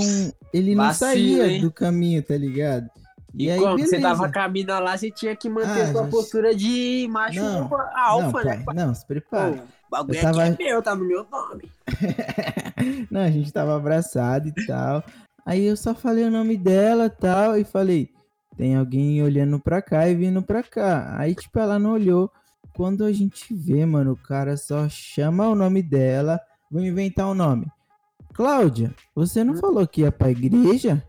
[0.53, 1.61] Ele não Vacilo, saía hein?
[1.61, 2.87] do caminho, tá ligado?
[3.33, 3.77] E, aí, como?
[3.77, 4.01] Você beleza.
[4.01, 6.11] tava caminhando lá, você tinha que manter Ah, sua gente.
[6.11, 8.63] postura de macho Não, alfa, não, né?
[8.65, 9.63] pai, não, se prepara.
[9.87, 11.69] O bagulho tava- é meu, tá no meu nome.
[13.09, 15.03] não, a gente tava abraçado e tal.
[15.45, 17.57] Aí eu só falei o nome dela e tal.
[17.57, 18.09] E falei,
[18.57, 21.15] tem alguém olhando pra cá e vindo pra cá.
[21.17, 22.29] Aí, tipo, ela não olhou.
[22.75, 26.39] Quando a gente vê, mano, o cara só chama o nome dela.
[26.69, 27.65] Vou inventar o nome.
[28.33, 31.01] Cláudia, você não falou que ia pra igreja?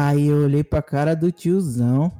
[0.00, 2.12] Aí eu olhei pra cara do tiozão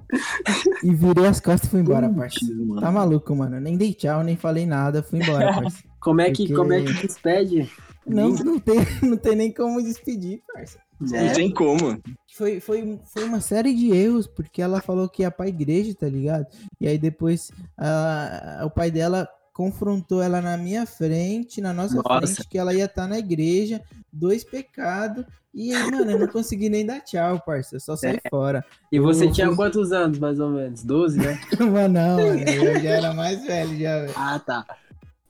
[0.82, 2.80] e virei as costas e fui embora, parceiro.
[2.80, 3.60] Tá maluco, mano.
[3.60, 5.88] Nem dei tchau, nem falei nada, fui embora, parceiro.
[6.00, 7.70] Como é que, Porque- como é que despede?
[8.04, 10.78] Não, não tem, não tem nem como despedir, parça.
[11.12, 11.26] É.
[11.28, 12.00] Não tem como.
[12.34, 16.08] Foi, foi, foi uma série de erros, porque ela falou que ia pra igreja, tá
[16.08, 16.46] ligado?
[16.80, 22.26] E aí depois ah, o pai dela confrontou ela na minha frente, na nossa Nossa.
[22.28, 25.24] frente, que ela ia estar na igreja, dois pecados.
[25.52, 27.74] E aí, mano, eu não consegui nem dar tchau, parça.
[27.74, 28.64] Eu só saí fora.
[28.92, 30.84] E você Eu tinha fui- quantos anos, mais ou menos?
[30.84, 31.40] 12, né?
[31.58, 34.12] Mas não, mano, eu já era mais velho, já, velho.
[34.14, 34.64] ah, tá.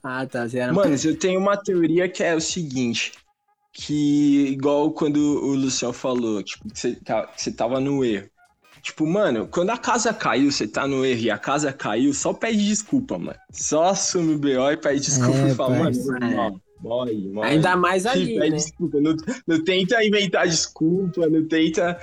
[0.03, 0.47] Ah, tá.
[0.47, 0.71] Você era...
[0.71, 3.13] Mano, eu tenho uma teoria que é o seguinte.
[3.73, 8.29] Que, igual quando o Luciano falou, tipo, que você, tá- que você tava no erro.
[8.81, 12.33] Tipo, mano, quando a casa caiu, você tá no erro e a casa caiu, só
[12.33, 13.37] pede desculpa, mano.
[13.51, 17.49] Só assume o BO e pede desculpa É, e fala, mano, morre, morre.
[17.49, 18.57] Ainda mais Sim, ali, pede né?
[18.57, 19.01] desculpa.
[19.01, 19.15] Não,
[19.47, 21.99] não tenta inventar desculpa, não tenta.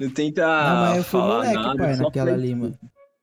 [0.00, 0.42] Não tenta.
[0.42, 2.78] Não, mas eu fui falar moleque, nada, pai, naquela pede ali, mano.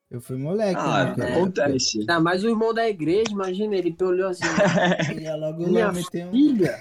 [0.10, 1.26] Eu fui moleque Ah, época.
[1.26, 2.00] acontece.
[2.02, 4.44] Ainda mais o irmão da igreja, imagina, ele olhou assim,
[5.10, 6.32] Ele ia logo minha lá meter um...
[6.32, 6.78] filha,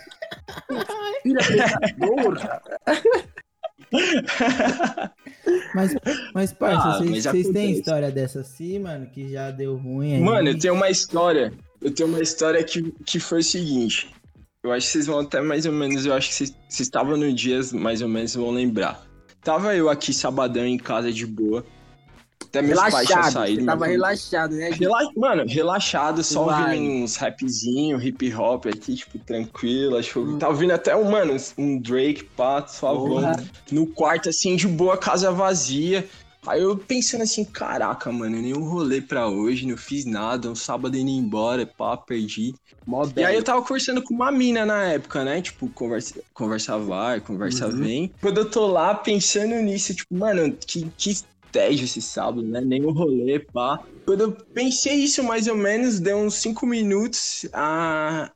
[1.23, 2.63] filha pecadora.
[5.75, 5.95] Mas,
[6.35, 10.21] mas parça, Ah, vocês têm história dessa assim, mano, que já deu ruim aí?
[10.21, 11.53] Mano, eu tenho uma história.
[11.81, 14.11] Eu tenho uma história que, que foi o seguinte.
[14.63, 16.05] Eu acho que vocês vão até mais ou menos.
[16.05, 19.03] Eu acho que vocês, vocês estavam no dias, mais ou menos, vão lembrar.
[19.43, 21.65] Tava eu aqui sabadão em casa de boa.
[22.51, 23.61] Até meus pais tinham Relaxado, saído.
[23.61, 24.71] você tava mas- relaxado, né?
[24.73, 24.81] gente?
[24.81, 26.75] Rela- Mano, relaxado, só Vai.
[26.77, 29.97] ouvindo uns rapzinho, hip hop aqui, tipo, tranquilo.
[29.97, 30.39] Acho que eu Hum.
[30.39, 33.23] tava ouvindo até um, mano, um Drake, pá, suavão.
[33.71, 36.07] No quarto, assim, de boa, casa vazia.
[36.47, 40.97] Aí eu pensando assim, caraca, mano, nenhum rolê pra hoje, não fiz nada, um sábado
[40.97, 42.55] indo embora, pá, perdi.
[42.87, 45.41] Mó E aí eu tava conversando com uma mina na época, né?
[45.43, 47.77] Tipo, conversa, conversa vai, conversa Uhum.
[47.77, 48.13] vem.
[48.23, 51.19] Quando eu tô lá pensando nisso, tipo, mano, que, que
[51.53, 52.61] tédio esse sábado, né?
[52.61, 53.79] Nenhum rolê, pá.
[54.07, 58.33] Quando eu pensei isso, mais ou menos, deu uns cinco minutos, a...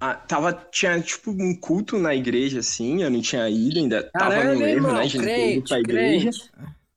[0.00, 4.44] a- tava, tinha, tipo, um culto na igreja, assim, eu não tinha ido, ainda tava
[4.44, 5.08] no erro, né?
[5.34, 6.30] Ter ido crente, pra igreja.
[6.30, 6.52] crente.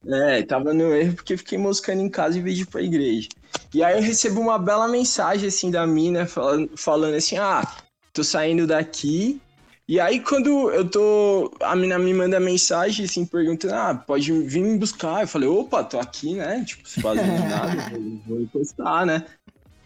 [0.08, 3.30] É, tava no erro porque fiquei moscando em casa em vez de ir pra igreja.
[3.74, 7.68] E aí eu recebo uma bela mensagem, assim, da mina, falando, falando assim, ah,
[8.14, 9.42] tô saindo daqui.
[9.88, 14.62] E aí quando eu tô, a mina me manda mensagem, assim, perguntando, ah, pode vir
[14.62, 15.22] me buscar.
[15.22, 17.82] Eu falei, opa, tô aqui, né, tipo, se fazendo nada,
[18.26, 19.26] vou, encostar, né.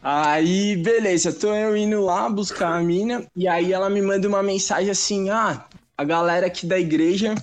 [0.02, 4.44] Aí, beleza, tô eu indo lá buscar a mina, e aí ela me manda uma
[4.44, 7.36] mensagem assim, ah, a galera aqui da igreja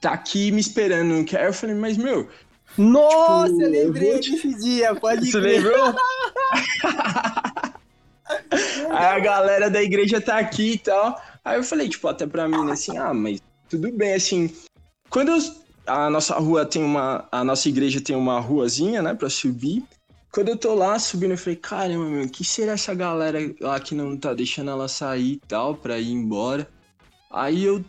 [0.00, 1.46] tá aqui me esperando, não quer?
[1.46, 2.28] Eu falei, mas meu,
[2.78, 5.94] Nossa, Tipo, eu eu lembrei vou te- desse dia, pode você lembrou?
[8.90, 11.20] Aí a galera da igreja tá aqui e tal.
[11.44, 14.50] Aí eu falei, tipo, até pra mim, assim, ah, mas tudo bem, assim.
[15.10, 15.38] Quando eu-
[15.86, 17.26] a nossa rua tem uma.
[17.32, 19.82] A nossa igreja tem uma ruazinha, né, pra subir.
[20.30, 23.94] Quando eu tô lá subindo, eu falei, caramba, meu, que será essa galera lá que
[23.94, 26.68] não tá deixando ela sair e tal, pra ir embora?
[27.30, 27.82] Aí eu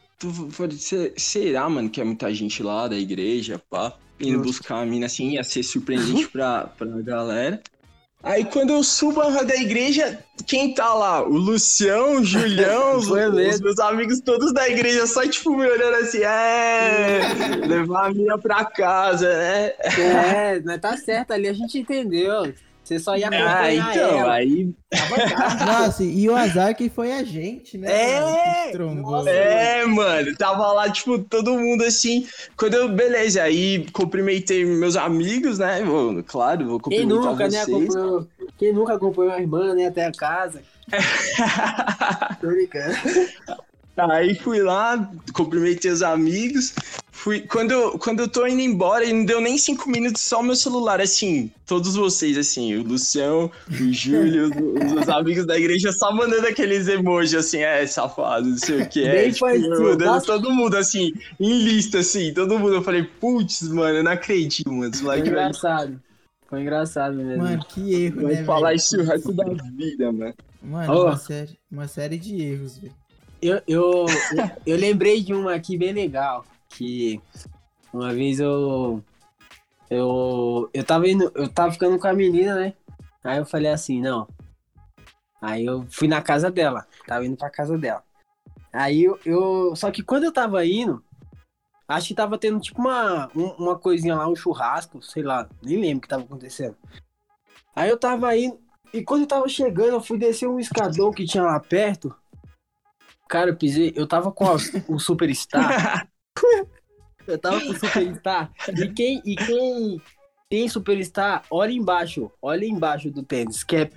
[0.51, 3.93] falei, "Se- será, mano, que é muita gente lá da igreja, pá?
[4.19, 7.61] Indo buscar a mina assim, ia ser surpreendente pra, pra galera.
[8.21, 11.23] Aí quando eu subo a rua da igreja, quem tá lá?
[11.23, 15.95] O Lucião, o Julião, os, os meus amigos todos da igreja, só tipo me olhando
[15.95, 17.21] assim, é,
[17.65, 19.67] levar a mina pra casa, né?
[19.79, 22.53] É, mas tá certo ali, a gente entendeu.
[22.89, 24.33] Você só ia acompanhar Ah, então, ela.
[24.33, 24.73] aí.
[25.63, 27.87] Nossa, e o azar que foi a gente, né?
[27.87, 28.19] É,
[28.75, 29.29] mano, nossa.
[29.29, 32.27] É, mano, tava lá, tipo, todo mundo assim.
[32.57, 35.83] Quando eu, beleza, aí cumprimentei meus amigos, né?
[35.83, 37.95] Vou, claro, vou Quem cumprimentar nunca, né, vocês.
[37.95, 40.63] acompanhou, quem nunca acompanhou a irmã, né, até a casa.
[42.41, 42.95] Tô brincando.
[44.07, 46.73] Aí fui lá, cumprimentei os amigos.
[47.11, 50.39] Fui, quando, eu, quando eu tô indo embora, e não deu nem cinco minutos, só
[50.39, 55.57] o meu celular, assim, todos vocês, assim, o Lucião, o Júlio, os, os amigos da
[55.57, 59.45] igreja, só mandando aqueles emojis, assim, é, safado, não sei o que, é, Bem tipo,
[59.47, 60.27] mandando nossa.
[60.27, 64.71] todo mundo, assim, em lista, assim, todo mundo, eu falei, putz, mano, eu não acredito,
[64.71, 66.01] mano, esse Foi moleque engraçado.
[66.47, 67.43] Foi engraçado mesmo.
[67.43, 68.77] Mano, que erro, vai né, falar velho?
[68.77, 69.43] isso o resto da
[69.75, 70.33] vida, mano.
[70.63, 71.05] Mano, Ó.
[71.07, 72.93] uma, série, uma série de erros, velho.
[73.41, 74.05] Eu, eu,
[74.65, 76.45] eu, lembrei de uma aqui bem legal.
[76.69, 77.21] Que
[77.93, 79.03] uma vez eu.
[79.89, 81.31] Eu, eu tava indo.
[81.35, 82.73] Eu tava ficando com a menina, né?
[83.23, 84.27] Aí eu falei assim, não.
[85.41, 86.85] Aí eu fui na casa dela.
[87.07, 88.03] Tava indo pra casa dela.
[88.73, 89.75] Aí eu, eu.
[89.75, 91.03] Só que quando eu tava indo,
[91.87, 95.79] acho que tava tendo tipo uma, um- uma coisinha lá, um churrasco, sei lá, nem
[95.79, 96.75] lembro o que tava acontecendo.
[97.75, 98.59] Aí eu tava indo.
[98.93, 102.13] E quando eu tava chegando, eu fui descer um escadão que tinha lá perto.
[103.29, 106.09] Cara, eu pisei, eu tava com a- o Superstar.
[107.27, 108.51] eu tava com o Superstar.
[108.75, 110.01] E quem, e quem
[110.49, 113.89] tem Superstar, olha embaixo, olha embaixo do tênis, que é.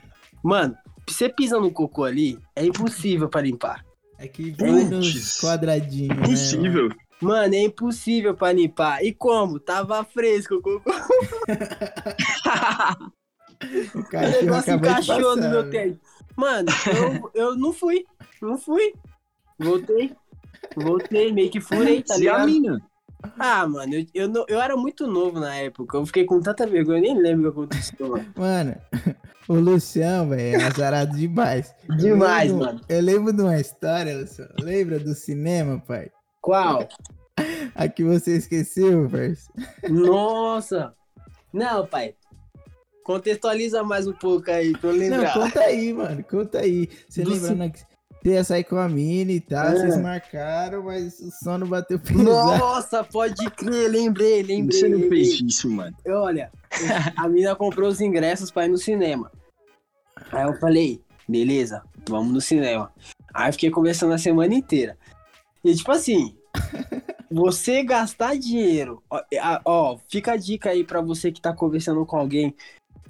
[0.45, 0.77] Mano,
[1.09, 3.85] você pisa no cocô ali, é impossível pra limpar.
[4.19, 6.15] É que vai nos quadradinhos, né?
[6.15, 6.27] mano?
[6.29, 6.89] Impossível.
[7.21, 9.03] Mano, é impossível pra limpar.
[9.05, 9.59] E como?
[9.59, 10.91] Tava fresco o cocô.
[13.95, 15.71] O O cachorro negócio encaixou no meu velho.
[15.71, 15.99] tênis.
[16.37, 16.69] Mano,
[17.35, 18.05] eu, eu não fui.
[18.41, 18.93] Não fui.
[19.59, 20.15] Voltei.
[20.77, 22.47] Voltei, meio que furei, tá a ligado?
[22.47, 22.83] mina.
[23.39, 25.97] Ah, mano, eu, eu, não- eu era muito novo na época.
[25.97, 28.27] Eu fiquei com tanta vergonha, eu nem lembro o que aconteceu, mano.
[28.37, 28.75] Mano,
[29.49, 31.73] o Lucião, velho, é azarado demais.
[31.89, 32.81] Eu Demais, lembro- mano.
[32.89, 34.49] Eu lembro de uma história, Lucião.
[34.61, 36.11] Lembra do cinema, pai?
[36.41, 36.89] Qual?
[37.75, 39.39] A que você esqueceu, parceiro.
[39.89, 40.93] Nossa!
[41.53, 42.15] Não, pai.
[43.05, 45.33] Contextualiza mais um pouco aí pra eu Não, lembrar.
[45.35, 46.25] conta aí, mano.
[46.25, 46.89] Conta aí.
[47.09, 47.85] Você Do lembra né, você
[48.25, 49.77] ia sair com a mina e tal, É.
[49.77, 52.25] vocês marcaram, mas o sono bateu pesado.
[52.25, 54.79] Nossa, pode crer, lembrei, lembrei.
[54.81, 55.97] Você não fez isso, mano.
[56.05, 56.51] Eu, Olha,
[57.17, 59.31] a mina comprou os ingressos pra ir no cinema.
[60.31, 62.93] Aí eu falei, beleza, vamos no cinema.
[63.35, 64.97] Aí eu fiquei conversando a semana inteira.
[65.65, 66.37] E tipo assim,
[67.31, 72.05] você gastar dinheiro, ó, a- ó, fica a dica aí pra você que tá conversando
[72.07, 72.55] com alguém.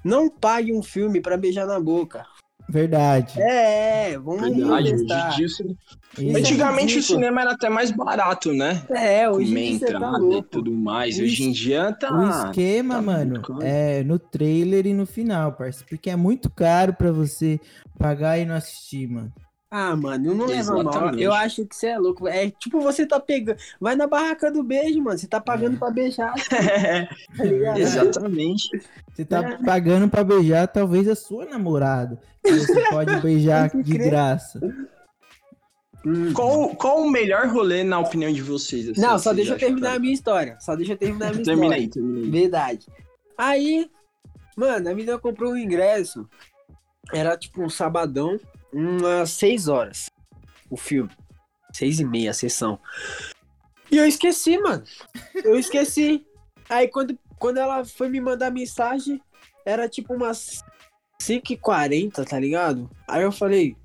[0.04, 2.26] Não pague um filme pra beijar na boca.
[2.68, 3.40] Verdade.
[3.40, 5.28] É, vamos Verdade, hoje em testar.
[5.30, 5.76] dia isso-
[6.18, 6.36] Isso.
[6.38, 7.02] Antigamente o ridículo.
[7.18, 8.82] cinema era até mais barato, né?
[8.90, 10.48] É, hoje dia você tá entrada e louco.
[10.50, 11.18] tudo mais.
[11.18, 12.12] O Hoje em dia tá.
[12.12, 15.86] O esquema, tá mano, é no trailer e no final, parceiro.
[15.88, 17.58] Porque é muito caro pra você
[17.98, 19.32] pagar e não assistir, mano.
[19.74, 20.80] Ah, mano, não leva mal.
[20.82, 21.22] Exatamente.
[21.22, 22.28] Eu acho que você é louco.
[22.28, 23.56] É tipo você tá pegando.
[23.80, 25.16] Vai na barraca do beijo, mano.
[25.16, 26.34] Você tá pagando pra beijar.
[27.38, 27.78] tá ligado?
[27.78, 28.68] Exatamente.
[29.14, 32.20] Você tá pagando pra beijar talvez a sua namorada.
[32.44, 34.10] Que você pode beijar de crer.
[34.10, 34.60] graça.
[36.04, 36.34] Hum.
[36.34, 38.90] Qual, qual o melhor rolê, na opinião de vocês?
[38.90, 40.58] assim, Não, só deixa eu terminar a minha história.
[40.60, 41.82] Só deixa eu terminar a minha Termina história.
[41.82, 42.30] aí, termina aí.
[42.30, 42.86] Verdade.
[43.38, 43.90] Aí,
[44.54, 46.28] mano, a menina comprou um ingresso.
[47.14, 48.38] Era tipo um sabadão,
[48.72, 50.06] umas 6 horas.
[50.70, 51.10] O filme.
[51.72, 52.78] Seis e meia a sessão.
[53.90, 54.84] E eu esqueci, mano.
[55.42, 56.26] Eu esqueci.
[56.68, 59.20] Aí quando, quando ela foi me mandar mensagem,
[59.64, 60.62] era tipo umas
[61.20, 62.90] 5h40, tá ligado?
[63.08, 63.76] Aí eu falei,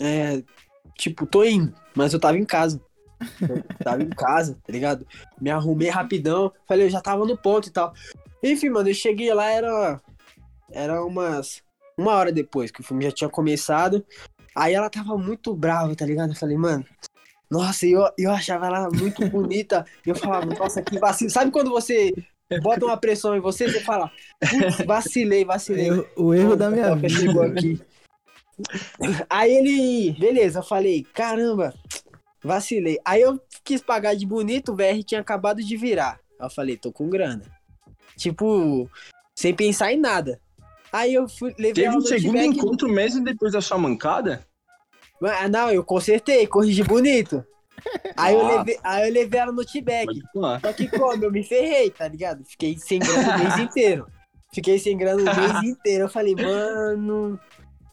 [0.00, 0.42] é,
[0.96, 2.80] tipo, tô indo, mas eu tava em casa.
[3.40, 5.06] Eu tava em casa, tá ligado?
[5.40, 6.52] Me arrumei rapidão.
[6.66, 7.92] Falei, eu já tava no ponto e tal.
[8.42, 10.00] Enfim, mano, eu cheguei lá, era.
[10.70, 11.62] Era umas.
[11.98, 14.04] Uma hora depois que o filme já tinha começado.
[14.54, 16.30] Aí ela tava muito brava, tá ligado?
[16.30, 16.84] Eu falei, mano.
[17.50, 19.84] Nossa, eu, eu achava ela muito bonita.
[20.06, 21.30] E eu falava, nossa, que vacilo.
[21.30, 22.12] Sabe quando você
[22.62, 24.10] bota uma pressão em você, você fala,
[24.86, 25.90] vacilei, vacilei.
[25.90, 27.58] Eu- o erro da minha Pipoca chegou vida.
[27.58, 27.82] aqui.
[29.28, 31.74] Aí ele, beleza, eu falei, caramba,
[32.42, 32.98] vacilei.
[33.04, 36.20] Aí eu quis pagar de bonito, o VR tinha acabado de virar.
[36.38, 37.42] Aí eu falei, tô com grana.
[38.16, 38.90] Tipo,
[39.38, 40.40] sem pensar em nada.
[40.92, 44.46] Aí eu fui, levei Teve um segundo encontro mesmo depois da sua mancada?
[45.24, 47.44] Ah, não, eu consertei, corrigi bonito.
[48.16, 48.58] Aí, eu Ah.
[48.58, 50.20] levei, aí eu levei ela no T-Bag.
[50.60, 51.24] Só que como?
[51.24, 52.44] Eu me ferrei, tá ligado?
[52.44, 54.06] Fiquei sem grana o mês inteiro.
[54.52, 56.04] Fiquei sem grana o mês inteiro.
[56.04, 57.40] Eu falei, mano.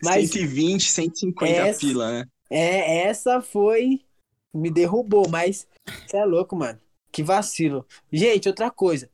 [0.03, 2.25] Mas 120, 150 essa- pila, né?
[2.49, 4.01] é, essa foi.
[4.53, 5.67] Me derrubou, mas.
[6.07, 6.79] Você é louco, mano.
[7.12, 7.85] Que vacilo.
[8.12, 9.09] Gente, outra coisa.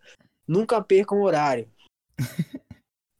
[0.47, 1.67] Nunca percam o horário.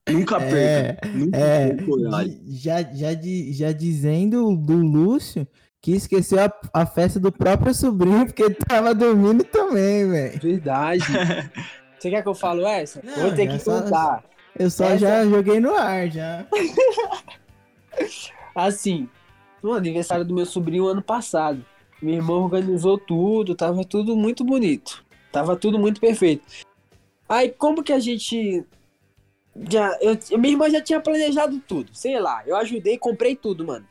[0.08, 1.08] Nunca É, perca.
[1.10, 2.30] Nunca É, o horário.
[2.30, 3.10] di- já, já,
[3.52, 5.48] já dizendo do Lúcio
[5.82, 10.39] que esqueceu a, a festa do próprio sobrinho porque tava dormindo também, velho.
[10.39, 11.02] Verdade.
[12.00, 13.02] Você quer que eu falo essa?
[13.04, 14.24] Não, Vou ter que só- contar.
[14.58, 16.46] Eu só Essa- já joguei no ar, já.
[18.54, 19.10] Assim,
[19.62, 21.65] no aniversário do meu sobrinho ano passado.
[22.02, 25.04] Minha irmã organizou tudo, tava tudo muito bonito.
[25.32, 26.44] Tava tudo muito perfeito.
[27.28, 28.63] Aí como que a gente.
[29.70, 32.44] Já, eu, minha irmã já tinha planejado tudo, sei lá.
[32.46, 33.88] Eu ajudei, comprei tudo, mano.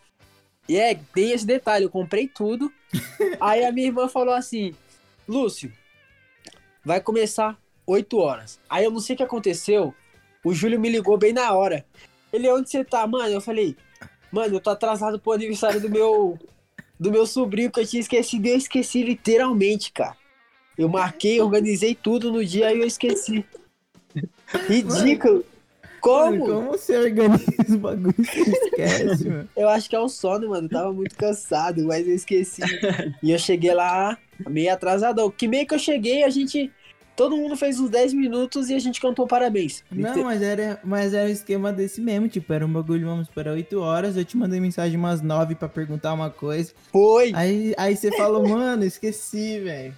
[0.68, 2.72] E é, tem esse detalhe, eu comprei tudo.
[3.40, 4.74] Aí a minha irmã falou assim:
[5.27, 5.72] Lúcio,
[6.85, 8.61] vai começar 8 horas.
[8.68, 9.94] Aí eu não sei o que aconteceu.
[10.44, 11.85] O Júlio me ligou bem na hora.
[12.33, 13.29] Ele, onde você tá, mano?
[13.29, 13.77] Eu falei,
[14.31, 16.38] mano, eu tô atrasado pro aniversário do meu
[16.98, 18.46] do meu sobrinho que eu tinha esquecido.
[18.46, 20.16] Eu esqueci literalmente, cara.
[20.77, 23.44] Eu marquei, organizei tudo no dia e eu esqueci.
[24.68, 25.44] Ridículo.
[26.05, 26.33] Como?
[26.33, 29.49] Mano, como você organiza o bagulho e você esquece, mano?
[29.57, 30.67] Eu acho que é o sono, mano.
[30.67, 32.61] Eu tava muito cansado, mas eu esqueci.
[33.23, 35.31] e eu cheguei lá meio atrasadão.
[35.31, 36.71] Que meio que eu cheguei, a gente.
[37.17, 39.83] Todo mundo fez uns 10 minutos e a gente cantou parabéns.
[39.90, 43.53] Não, mas era, mas era o esquema desse mesmo, tipo, era um bagulho, vamos para
[43.53, 46.73] 8 horas, eu te mandei mensagem umas 9 pra perguntar uma coisa.
[46.90, 47.31] Foi.
[47.33, 49.95] Aí, aí você falou, mano, esqueci, velho.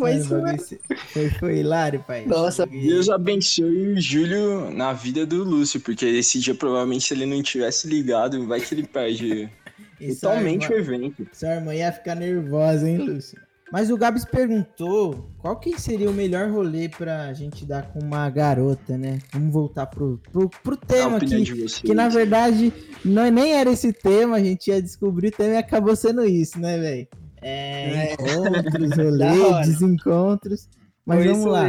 [0.00, 0.80] Foi isso o bagulho se-
[1.12, 2.24] foi, foi hilário, pai.
[2.26, 7.14] Nossa, Joguei- Deus abençoe o Júlio na vida do Lúcio, porque esse dia provavelmente se
[7.14, 9.48] ele não tivesse ligado, vai que ele perde
[10.00, 11.26] E totalmente o evento.
[11.32, 13.38] Sua irmã ia ficar nervosa, hein, Lúcio?
[13.72, 18.28] Mas o Gabs perguntou qual que seria o melhor rolê pra gente dar com uma
[18.28, 19.20] garota, né?
[19.32, 21.44] Vamos voltar pro, pro, pro tema aqui.
[21.82, 22.72] Que na verdade
[23.04, 26.58] não, nem era esse tema, a gente ia descobrir o tema e acabou sendo isso,
[26.58, 27.06] né, velho?
[27.42, 28.90] É, encontros,
[29.42, 29.66] hora.
[29.66, 30.68] desencontros.
[31.04, 31.64] Mas Foi vamos lá.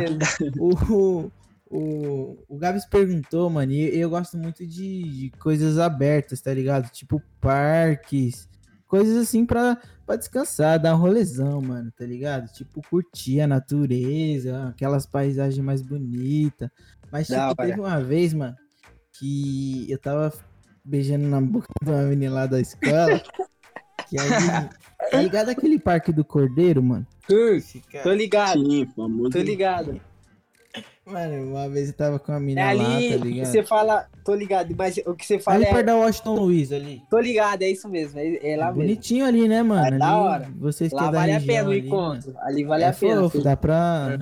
[0.59, 1.31] O,
[1.69, 6.89] o, o Gabs perguntou, mano, e eu gosto muito de, de coisas abertas, tá ligado?
[6.91, 8.47] Tipo parques,
[8.85, 12.51] coisas assim pra, pra descansar, dar um rolezão, mano, tá ligado?
[12.51, 16.69] Tipo, curtir a natureza, aquelas paisagens mais bonitas.
[17.09, 17.55] Mas, tipo, hora.
[17.55, 18.55] teve uma vez, mano,
[19.17, 20.33] que eu tava
[20.83, 23.21] beijando na boca de uma menina lá da escola.
[24.11, 27.07] que aí, tá ligado aquele parque do Cordeiro, mano?
[27.63, 29.29] Fica- Tô ligado, Sim, famoso.
[29.31, 29.99] tô ligado.
[31.05, 33.45] Mano, uma vez eu tava com uma É menina lá, ali tá ligado?
[33.47, 35.73] você fala, tô ligado, mas o que você fala Ali é.
[35.73, 37.01] perto da Washington Luiz ali.
[37.09, 38.81] Tô ligado, é isso mesmo, é, é lá mesmo.
[38.81, 39.95] Bonitinho ali, né, mano?
[39.95, 40.51] É da Ali, hora.
[40.57, 42.35] Vocês que Lá é da vale a pena o ali, encontro.
[42.39, 42.67] Ali mano.
[42.69, 43.21] vale é a pena.
[43.21, 44.19] fofo, dá pra...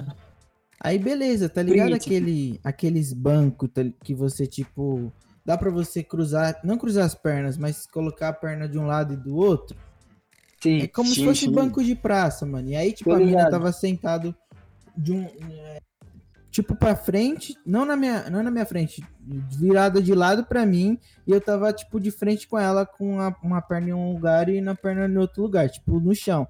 [0.81, 2.05] Aí beleza, tá ligado Print.
[2.07, 5.11] aquele, aqueles bancos tá- que você, tipo...
[5.49, 9.15] Dá pra você cruzar, não cruzar as pernas, mas colocar a perna de um lado
[9.15, 9.75] e do outro.
[10.61, 10.81] Sim.
[10.81, 11.51] É como se sim, fosse sim.
[11.51, 12.69] banco de praça, mano.
[12.69, 14.35] E aí, tipo, Tô a menina tava sentado
[14.95, 15.23] de um.
[15.25, 15.79] é,
[16.51, 19.03] tipo, pra frente, não na minha, não na minha frente,
[19.57, 23.35] virada de lado pra mim, e eu tava, tipo, de frente com ela, com a-
[23.41, 26.47] uma perna em um lugar e na perna em outro lugar, tipo, no chão.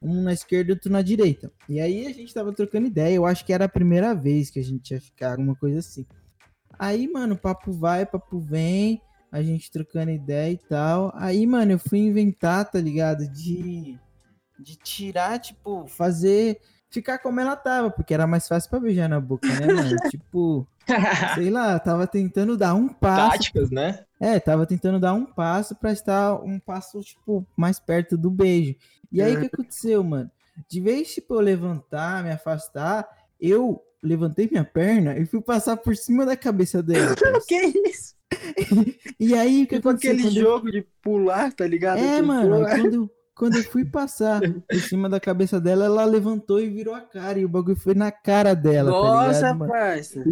[0.00, 1.52] Um na esquerda e outro na direita.
[1.68, 4.58] E aí a gente tava trocando ideia, eu acho que era a primeira vez que
[4.58, 6.06] a gente ia ficar, alguma coisa assim.
[6.78, 11.12] Aí, mano, papo vai, papo vem, a gente trocando ideia e tal.
[11.16, 13.26] Aí, mano, eu fui inventar, tá ligado?
[13.28, 13.98] De,
[14.58, 16.60] de tirar, tipo, fazer.
[16.90, 19.96] Ficar como ela tava, porque era mais fácil pra beijar na boca, né, mano?
[20.10, 20.66] tipo,
[21.34, 23.32] sei lá, tava tentando dar um passo.
[23.32, 24.04] Táticas, né?
[24.18, 28.74] É, tava tentando dar um passo pra estar um passo, tipo, mais perto do beijo.
[29.12, 30.30] E aí, o que aconteceu, mano?
[30.68, 33.06] De vez, tipo, eu levantar, me afastar,
[33.40, 37.14] eu levantei minha perna e fui passar por cima da cabeça dela.
[37.48, 38.14] Que isso?
[39.18, 40.12] e aí, o que Tipo aconteceu?
[40.12, 41.98] aquele quando eu- jogo de pular, tá ligado?
[41.98, 46.60] É, mano, quando, eu- quando eu fui passar por cima da cabeça dela, ela levantou
[46.60, 47.38] e virou a cara.
[47.38, 49.72] E o bagulho foi na cara dela, tá Nossa, ligado, mano?
[49.72, 50.24] parça.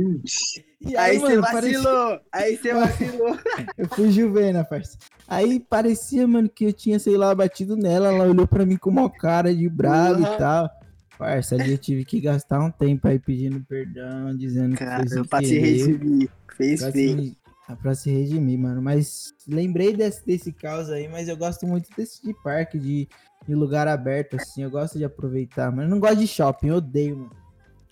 [0.80, 2.20] E Aí você mano, parecia- vacilou.
[2.32, 3.38] Aí você vacilou.
[3.78, 4.98] Eu fui Juvena, parça.
[5.26, 8.12] Aí parecia, mano, que eu tinha, sei lá, batido nela.
[8.12, 10.34] Ela olhou pra mim com uma cara de bravo Uhum.
[10.34, 10.70] e tal.
[11.18, 15.24] Parça, ali eu tive que gastar um tempo aí pedindo perdão, dizendo Cara, que sem
[15.24, 16.28] pra se redimir.
[16.56, 17.22] Fez pra feio.
[17.24, 17.36] se,
[17.82, 18.82] pra se redimir, mano.
[18.82, 23.08] Mas lembrei desse, desse caos aí, mas eu gosto muito desse de parque, de,
[23.48, 24.62] de lugar aberto, assim.
[24.62, 27.30] Eu gosto de aproveitar, mas eu não gosto de shopping, eu odeio, mano.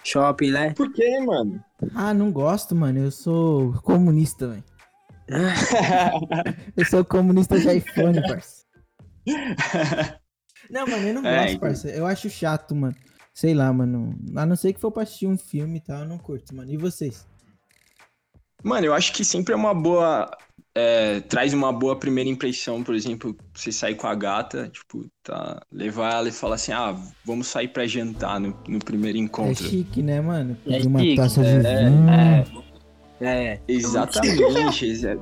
[0.02, 0.74] Shopping, né?
[0.74, 1.64] Por quê, mano?
[1.94, 2.98] Ah, não gosto, mano.
[2.98, 4.64] Eu sou comunista, velho.
[6.76, 8.62] Eu sou comunista de iPhone, parça.
[10.70, 11.60] Não, mano, eu não É, gosto, então.
[11.60, 11.88] parça.
[11.88, 12.94] Eu acho chato, mano.
[13.34, 14.16] Sei lá, mano.
[14.36, 16.70] A não ser que for pra assistir um filme e tal, eu não curto, mano.
[16.72, 17.26] E vocês?
[18.62, 20.30] Mano, eu acho que sempre é uma boa.
[20.74, 25.60] é, traz uma boa primeira impressão, por exemplo, você sair com a gata, tipo, tá,
[25.70, 29.64] levar ela e falar assim, ah, vamos sair pra jantar no, no primeiro É encontro.
[29.68, 30.56] chique, né, mano?
[30.66, 32.10] É uma chique, taça de é, vinho.
[32.10, 32.44] É.
[33.20, 33.60] É.
[33.68, 34.86] Exatamente.
[34.86, 35.18] exa-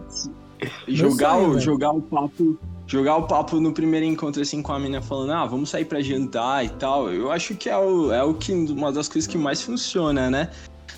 [0.86, 2.58] jogar, o, jogar o papo.
[2.86, 6.00] Jogar o papo no primeiro encontro, assim, com a menina falando, ah, vamos sair pra
[6.02, 7.10] jantar e tal.
[7.10, 10.50] Eu acho que é o, é o que uma das coisas que mais funciona, né?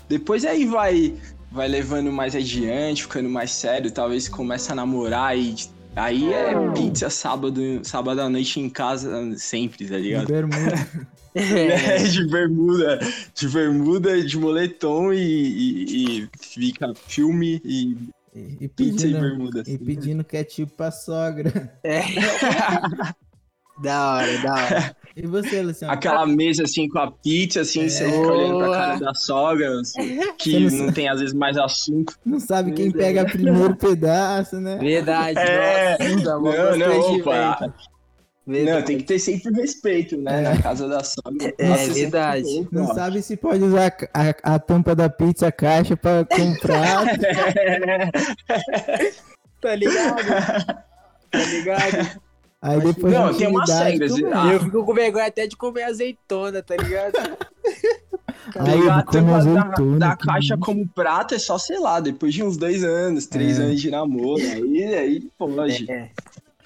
[0.09, 1.13] Depois aí vai,
[1.51, 5.55] vai levando mais adiante, ficando mais sério, talvez começa a namorar e
[5.95, 10.27] aí é pizza sábado, sábado à noite em casa sempre, tá De ligado?
[10.27, 10.87] bermuda.
[11.37, 11.97] É.
[11.97, 12.97] de bermuda,
[13.33, 17.97] de bermuda, de moletom e, e- e fica filme e
[18.35, 19.57] E, e pizza e pedindo, bermuda.
[19.59, 19.77] e assim.
[19.77, 21.79] pedindo ketchup pra sogra.
[21.81, 22.01] É.
[23.81, 24.95] da hora, da hora.
[25.15, 25.93] E você, Luciano?
[25.93, 30.19] Aquela mesa assim com a pizza, assim, você fica olhando pra cara da sogra, assim,
[30.37, 32.13] que não não tem às vezes mais assunto.
[32.25, 34.77] Não sabe quem pega primeiro pedaço, né?
[34.77, 35.39] Verdade.
[35.39, 35.97] É.
[36.15, 37.73] nossa, Não, não, constrangimento.
[38.47, 40.41] Não, tem que ter sempre respeito, né?
[40.41, 41.51] Na casa da sogra.
[41.57, 42.67] É, Nossa, sempre verdade.
[42.71, 42.93] Não ó.
[42.93, 47.05] sabe se pode usar a, a- a tampa da pizza caixa pra comprar.
[49.61, 50.15] Tá ligado?
[51.31, 52.21] Tá ligado?
[52.61, 54.23] Aí depois Não, de tem umas regras, é?
[54.33, 54.53] Ah.
[54.53, 57.13] Eu fico com vergonha até de comer azeitona, tá ligado?
[58.59, 59.99] Aí a tampa azeitona.
[59.99, 63.59] da, da caixa como prato é só, sei lá, depois de uns dois anos, três
[63.59, 63.63] É.
[63.63, 64.39] anos de namoro.
[64.41, 65.91] Aí, aí pode.
[65.91, 66.09] É.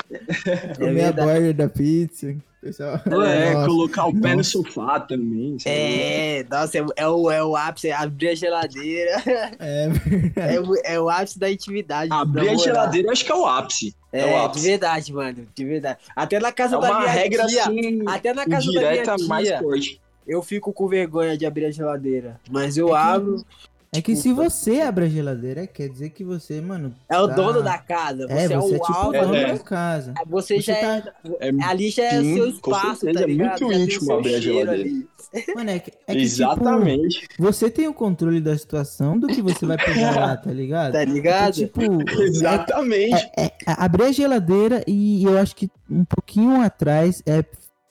[0.45, 2.35] É Comer a borda da pizza.
[2.61, 4.49] Pessoal, É, nossa, colocar o pé no nossa.
[4.49, 5.57] sofá também.
[5.59, 5.75] sabe?
[5.75, 9.11] É, nossa, é, é o, é o ápice, abrir a geladeira.
[9.59, 10.55] É.
[10.55, 12.11] É, o- é o ápice da intimidade.
[12.11, 13.95] Abrir a geladeira acho que é o ápice.
[14.11, 14.65] É, o É, de ápice.
[14.67, 15.47] verdade, mano.
[15.55, 15.99] De verdade.
[16.15, 17.63] Até na É casa da uma minha regra tia.
[17.63, 20.01] assim, Até na casa da minha mais tia, forte.
[20.27, 22.39] eu fico com vergonha de abrir a geladeira.
[22.49, 23.45] Mas eu É que- abro.
[23.91, 26.93] É que se você abre a geladeira, quer dizer que você, mano.
[27.09, 28.27] É o tá- dono da casa.
[28.27, 29.19] Você É, é, você é o tipo o alfa.
[29.21, 29.51] dono É.
[29.53, 30.13] da casa.
[30.27, 31.49] Você, Você já tá- é.
[31.49, 33.49] É, Ali já é Sim, seu espaço, certeza, tá é ligado?
[33.49, 34.71] muito Já tem o íntimo abrir a geladeira.
[34.73, 35.07] ali.
[35.55, 37.19] Mano, é que, é que Exatamente.
[37.27, 40.93] tipo, você tem o controle da situação do que você vai pegar lá, tá ligado?
[40.93, 41.53] Tá É ligado?
[41.53, 41.79] tipo,
[42.21, 43.29] Exatamente.
[43.37, 47.41] é, é abrir a geladeira e eu acho que um pouquinho atrás é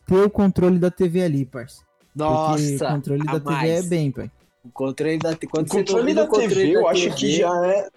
[0.06, 1.82] ter o controle da TV ali, parça.
[2.16, 2.86] Porque o Nossa.
[2.86, 3.88] controle da a TV é mais.
[3.88, 4.30] bem, pai.
[4.68, 7.02] O controle da O quando você controle domina da o controle TV, da eu acho
[7.02, 7.88] TV, que já é.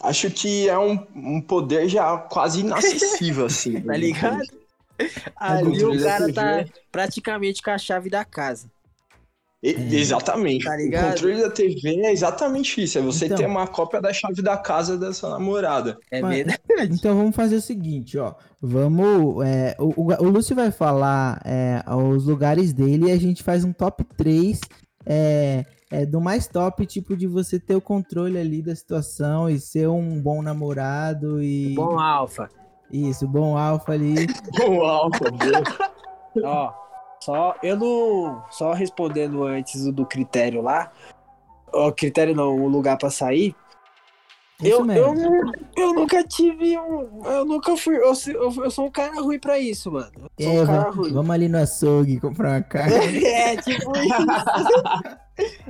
[0.00, 3.80] Acho que é um, um poder já quase inacessível, assim.
[3.82, 4.42] Tá ligado?
[5.36, 6.32] Ali controle o cara TV.
[6.32, 8.68] tá praticamente com a chave da casa.
[9.60, 10.64] E- Exatamente.
[10.64, 11.10] Tá o ligado?
[11.14, 12.96] controle da TV é exatamente isso.
[12.98, 13.38] É você Então.
[13.38, 15.98] ter uma cópia da chave da casa da sua namorada.
[16.12, 16.94] É Mas- verdade.
[16.94, 18.34] Então vamos fazer o seguinte, ó.
[18.62, 19.44] Vamos.
[19.44, 23.64] é, o, o, o Lúcio vai falar é, os lugares dele e a gente faz
[23.64, 24.60] um top 3
[25.08, 29.58] é, é, do mais top, tipo, de você ter o controle ali da situação e
[29.58, 31.74] ser um bom namorado e.
[31.74, 32.50] Bom alfa.
[32.92, 34.26] Isso, bom alfa ali.
[34.68, 35.10] Uau,
[36.44, 36.72] Ó,
[37.20, 40.92] só eu não só respondendo antes o do critério lá.
[41.72, 43.54] O critério não, o lugar pra sair.
[44.62, 45.16] Isso Eu, mesmo.
[45.16, 47.24] eu, eu nunca tive um.
[47.24, 47.96] Eu nunca fui.
[47.96, 50.10] Eu, eu, eu sou um cara ruim pra isso, mano.
[50.16, 51.12] Eu sou É, um cara vamos, ruim.
[51.12, 53.24] vamos ali no açougue comprar uma carne.
[53.24, 54.14] É tipo isso.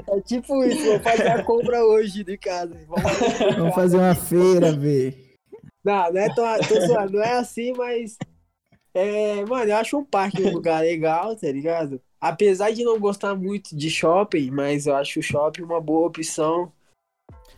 [0.09, 0.83] É tipo isso.
[0.85, 2.75] Vou fazer a compra hoje de casa.
[2.89, 5.15] Vamos vamos fazer uma feira, velho.
[5.85, 6.45] Não, não é, tão,
[6.87, 8.17] zoando, não é assim, mas.
[8.95, 12.01] É, mano, eu acho um parque um lugar legal, tá ligado?
[12.21, 16.73] Apesar de não gostar muito de shopping, mas eu acho o shopping uma boa opção.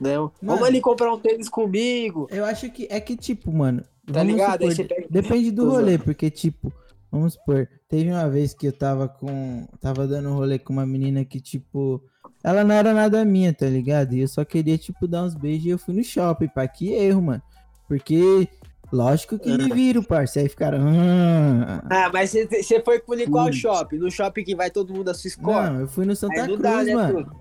[0.01, 0.17] Né?
[0.43, 2.27] Vamos ali comprar um tênis comigo.
[2.31, 3.83] Eu acho que é que, tipo, mano.
[4.11, 4.63] Tá ligado?
[4.71, 6.73] Supor, pega- Depende do rolê, porque, tipo,
[7.13, 9.69] vamos supor, teve uma vez que eu tava com.
[9.81, 12.03] Tava dando um rolê com uma menina que, tipo.
[12.43, 14.15] Ela não era nada minha, tá ligado?
[14.15, 16.67] E eu só queria, tipo, dar uns beijos e eu fui no shopping, pá.
[16.67, 17.43] Que erro, mano.
[17.87, 18.49] Porque,
[18.91, 20.41] lógico que me viram, parça.
[20.41, 20.79] Aí ficaram.
[20.89, 21.83] "Ah".
[21.91, 23.99] Ah, mas você- foi com qual shopping?
[23.99, 25.71] No shopping que vai todo mundo à sua escola?
[25.71, 27.37] Não, eu fui no Santa Cruz, dá, né, mano.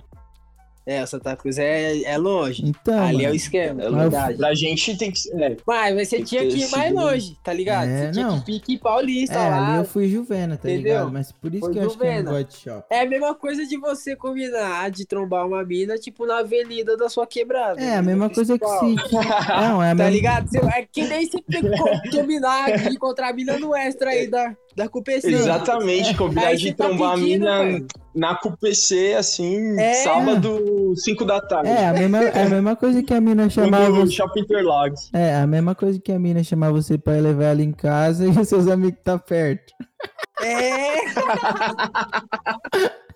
[0.91, 2.63] É, o Santa Cruz é, é longe.
[2.65, 2.99] Então.
[3.03, 3.33] Ali é mano.
[3.33, 4.37] o esquema, é É, verdade.
[4.37, 5.39] Pra gente tem que ser.
[5.39, 7.05] É, Mas, mas você tinha que ir mais seguro.
[7.05, 7.87] longe, tá ligado?
[7.89, 8.39] É, você tinha não.
[8.39, 9.67] que pique paulista É, lá.
[9.73, 10.93] ali eu fui Juvena, tá Entendeu?
[10.93, 11.11] ligado?
[11.11, 12.23] Mas por isso Foi que eu acho que eu Juvena.
[12.23, 12.83] não gosto de shopping.
[12.89, 17.07] É a mesma coisa de você combinar de trombar uma mina, tipo, na avenida da
[17.07, 17.79] sua quebrada.
[17.79, 18.95] É, a mesma coisa que se.
[19.47, 20.09] Não, é a Tá mesma.
[20.09, 20.47] ligado?
[20.49, 24.09] Você- É que nem você tem que co- combinar de encontrar a mina no extra
[24.09, 25.27] aí da, da CUPC.
[25.27, 27.85] Exatamente, combinar Aí de tá trombar a mina pai.
[28.15, 29.93] na CUPC, assim, É.
[29.95, 31.69] sábado, 5 da tarde.
[31.69, 34.13] É, a mesma, é a mesma coisa que a mina chamava no você.
[34.13, 35.09] Shopping Interlagos.
[35.13, 38.23] É, a mesma coisa que a mina chamar você pra ir levar ela em casa
[38.25, 39.73] e os seus amigos tá perto.
[40.41, 40.93] É!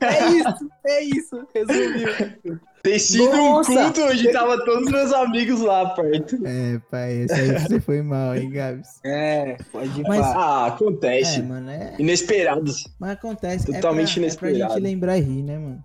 [0.00, 2.58] é isso, é isso, resumiu.
[2.82, 3.70] Tem sido Nossa.
[3.70, 6.38] um culto onde tava todos meus amigos lá perto.
[6.46, 9.00] É, pai, esse aí você foi mal, hein, Gabs?
[9.04, 10.64] É, pode Mas- falar.
[10.64, 11.42] Ah, É, acontece.
[11.42, 11.94] mano, é.
[11.98, 12.84] Inesperados.
[12.98, 13.66] Mas acontece.
[13.66, 14.74] Totalmente é pra, é pra inesperado.
[14.74, 15.84] gente lembrar e rir, né, mano?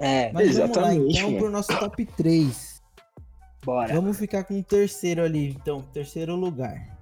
[0.00, 1.38] É, Mas Exatamente, vamos lá, então, mano.
[1.42, 2.74] pro nosso top 3.
[3.64, 3.94] bora.
[3.94, 6.93] Vamos ficar com o terceiro ali, então, terceiro lugar.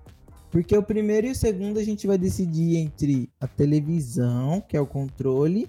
[0.52, 4.80] Porque o primeiro e o segundo a gente vai decidir entre a televisão, que é
[4.80, 5.66] o controle,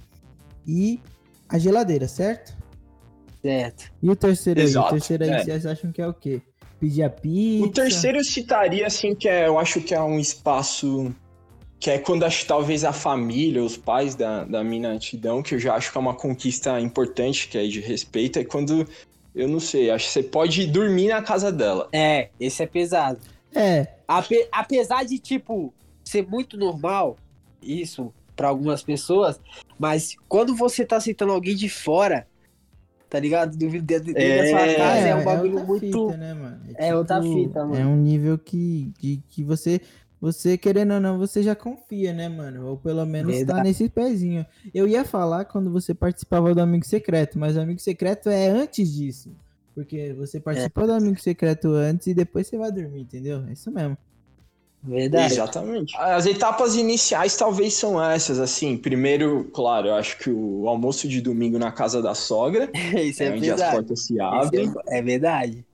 [0.68, 1.00] e
[1.48, 2.54] a geladeira, certo?
[3.42, 3.92] Certo.
[4.02, 4.66] E o terceiro aí?
[4.66, 5.44] Exato, O terceiro aí, é.
[5.44, 6.42] vocês acham que é o quê?
[6.82, 7.66] Pedir a pizza?
[7.66, 11.14] O terceiro eu citaria, assim, que é, eu acho que é um espaço
[11.80, 15.44] que é quando acho que talvez a família, os pais da, da mina te dão,
[15.44, 18.88] que eu já acho que é uma conquista importante, que é de respeito, é quando,
[19.36, 21.90] eu não sei, acho que você pode dormir na casa dela.
[21.92, 23.20] É, esse é pesado.
[23.56, 25.74] É, Ape- apesar de, tipo,
[26.04, 27.18] ser muito normal,
[27.62, 29.40] isso, pra algumas pessoas,
[29.80, 32.28] mas quando você tá aceitando alguém de fora,
[33.10, 33.56] tá ligado?
[33.56, 36.06] Do dentro dentro da sua É, casa, é, um bagulho outra muito.
[36.08, 36.60] fita, né, mano?
[36.76, 37.76] é outra fita, mano.
[37.76, 39.80] É um nível que, que, que você,
[40.20, 42.68] você, querendo ou não, você já confia, né, mano?
[42.68, 43.64] Ou pelo menos tá Verdade.
[43.68, 44.46] nesse pezinho.
[44.74, 48.92] Eu ia falar quando você participava do Amigo Secreto, mas o Amigo Secreto é antes
[48.92, 49.36] disso.
[49.76, 53.44] Porque você participou do Amigo Secreto antes e depois você vai dormir, entendeu?
[53.50, 53.98] É isso mesmo.
[54.86, 55.34] Verdade.
[55.34, 55.96] Exatamente.
[55.98, 58.76] As etapas iniciais talvez são essas, assim.
[58.78, 62.70] Primeiro, claro, eu acho que o almoço de domingo na casa da sogra,
[63.02, 63.76] Isso é é onde as pesado.
[63.78, 64.74] portas se abrem.
[64.88, 65.66] é, é verdade.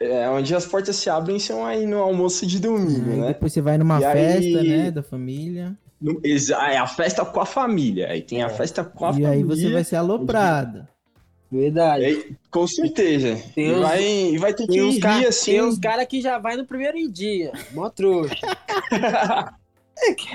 [0.00, 3.26] é onde as portas se abrem são aí no almoço de domingo, Aí né?
[3.28, 5.74] depois você vai numa E festa, aí- né, da família.
[6.00, 8.08] No- é a festa com a família.
[8.10, 8.50] Aí tem a É.
[8.50, 9.30] festa com a e família.
[9.30, 10.86] aí você vai ser aloprado.
[11.50, 12.04] Verdade.
[12.04, 13.40] É, com certeza.
[13.54, 15.52] Tem e, uns- vai, vai ter que Tem uns, rir ca- assim.
[15.52, 17.52] tem uns caras que já vai no primeiro dia.
[17.72, 18.34] Mó trouxa.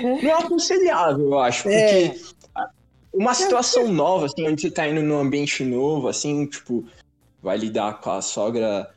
[0.02, 1.68] Não é aconselhável, eu acho.
[1.68, 2.08] É.
[2.08, 2.20] Porque
[3.12, 6.84] uma situação nova, assim, onde você tá indo num ambiente novo, assim, tipo,
[7.42, 8.88] vai lidar com a sogra,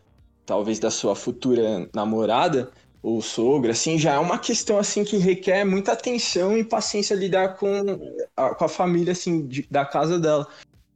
[0.45, 2.71] talvez da sua futura namorada
[3.03, 7.57] ou sogra, assim, já é uma questão, assim, que requer muita atenção e paciência lidar
[7.57, 7.67] com
[8.35, 10.47] a, com a família, assim, de- da casa dela.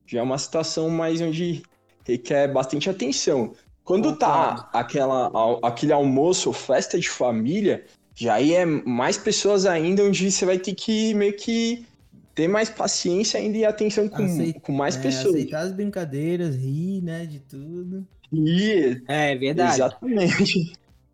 [0.09, 1.61] Já é uma situação mais onde
[2.03, 3.53] requer bastante atenção.
[3.83, 5.31] Quando tá aquela,
[5.61, 7.85] aquele almoço ou festa de família,
[8.15, 11.85] já aí é mais pessoas ainda, onde você vai ter que meio que
[12.33, 15.35] ter mais paciência ainda e atenção com, Aceit- com mais É, pessoas.
[15.35, 18.07] aceitar as brincadeiras, rir, né, de tudo.
[18.33, 19.73] E, É verdade.
[19.75, 20.73] exatamente.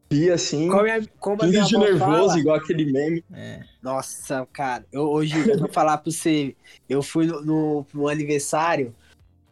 [0.10, 3.24] E assim, Como a, como a minha rindo de nervoso, fala, igual aquele meme.
[3.34, 3.62] É.
[3.82, 6.56] Nossa, cara, eu, hoje eu vou falar pra você.
[6.88, 8.94] Eu fui no, no, no aniversário.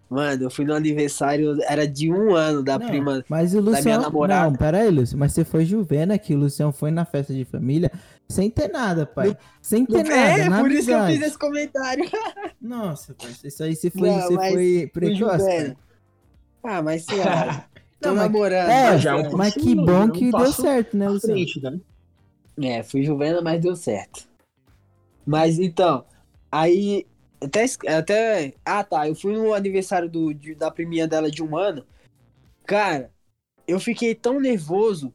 [0.10, 3.26] Mano, eu fui no aniversário, era de um ano da Não, prima.
[3.28, 4.04] Mas o minha Luciano.
[4.04, 4.47] namorada.
[4.51, 5.18] Não, pera aí, Lúcio.
[5.18, 7.91] Mas você foi Juvena que o Luciano foi na festa de família
[8.30, 9.36] sem ter nada, pai.
[9.60, 10.16] Sem ter nada.
[10.16, 11.18] é, na por isso que eu amizade.
[11.18, 12.06] fiz esse comentário.
[12.62, 15.45] Nossa, parceiro, isso aí você foi, Não, você foi precoce.
[15.45, 15.78] Pai.
[16.64, 17.66] Ah, mas senhora.
[18.04, 18.70] Tô Não, namorando.
[18.70, 21.36] É, já é um mas que bom que deu certo, né, Luciano?
[21.36, 21.80] frente, né?
[22.62, 24.28] É, fui Juvena, mas deu certo.
[25.26, 26.06] Mas então,
[26.51, 27.08] aí.
[27.41, 27.66] Até,
[27.97, 28.54] até.
[28.64, 29.08] Ah, tá.
[29.08, 31.86] Eu fui no aniversário do, de- da priminha dela de um ano.
[32.66, 33.12] Cara,
[33.68, 35.14] eu fiquei tão nervoso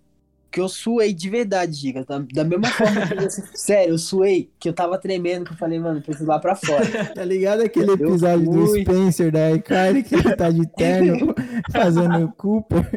[0.60, 2.04] eu suei de verdade, Giga.
[2.04, 3.42] Da, da mesma forma que você.
[3.54, 6.54] Sério, eu suei, que eu tava tremendo, que eu falei, mano, preciso ir lá pra
[6.54, 6.84] fora.
[7.14, 8.82] Tá ligado aquele episódio do fui.
[8.82, 11.34] Spencer da iCarly que ele tá de terno
[11.72, 12.88] fazendo o Cooper?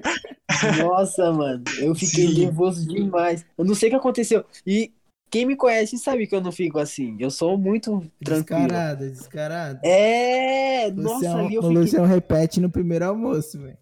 [0.79, 2.45] Nossa, mano, eu fiquei Sim.
[2.45, 3.45] nervoso demais.
[3.57, 4.43] Eu não sei o que aconteceu.
[4.65, 4.91] E
[5.31, 7.15] quem me conhece sabe que eu não fico assim.
[7.17, 8.67] Eu sou muito tranquilo.
[8.67, 9.79] Descarado, descarado.
[9.83, 11.77] É, Luciano, nossa, ali eu o fiquei.
[11.81, 13.77] Luciano repete no primeiro almoço, velho.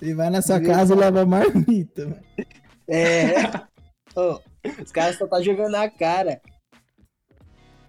[0.00, 2.46] Ele vai na sua casa e leva marmita, velho.
[2.88, 3.32] É.
[4.18, 4.40] Ô,
[4.82, 6.40] os caras só tá jogando na cara.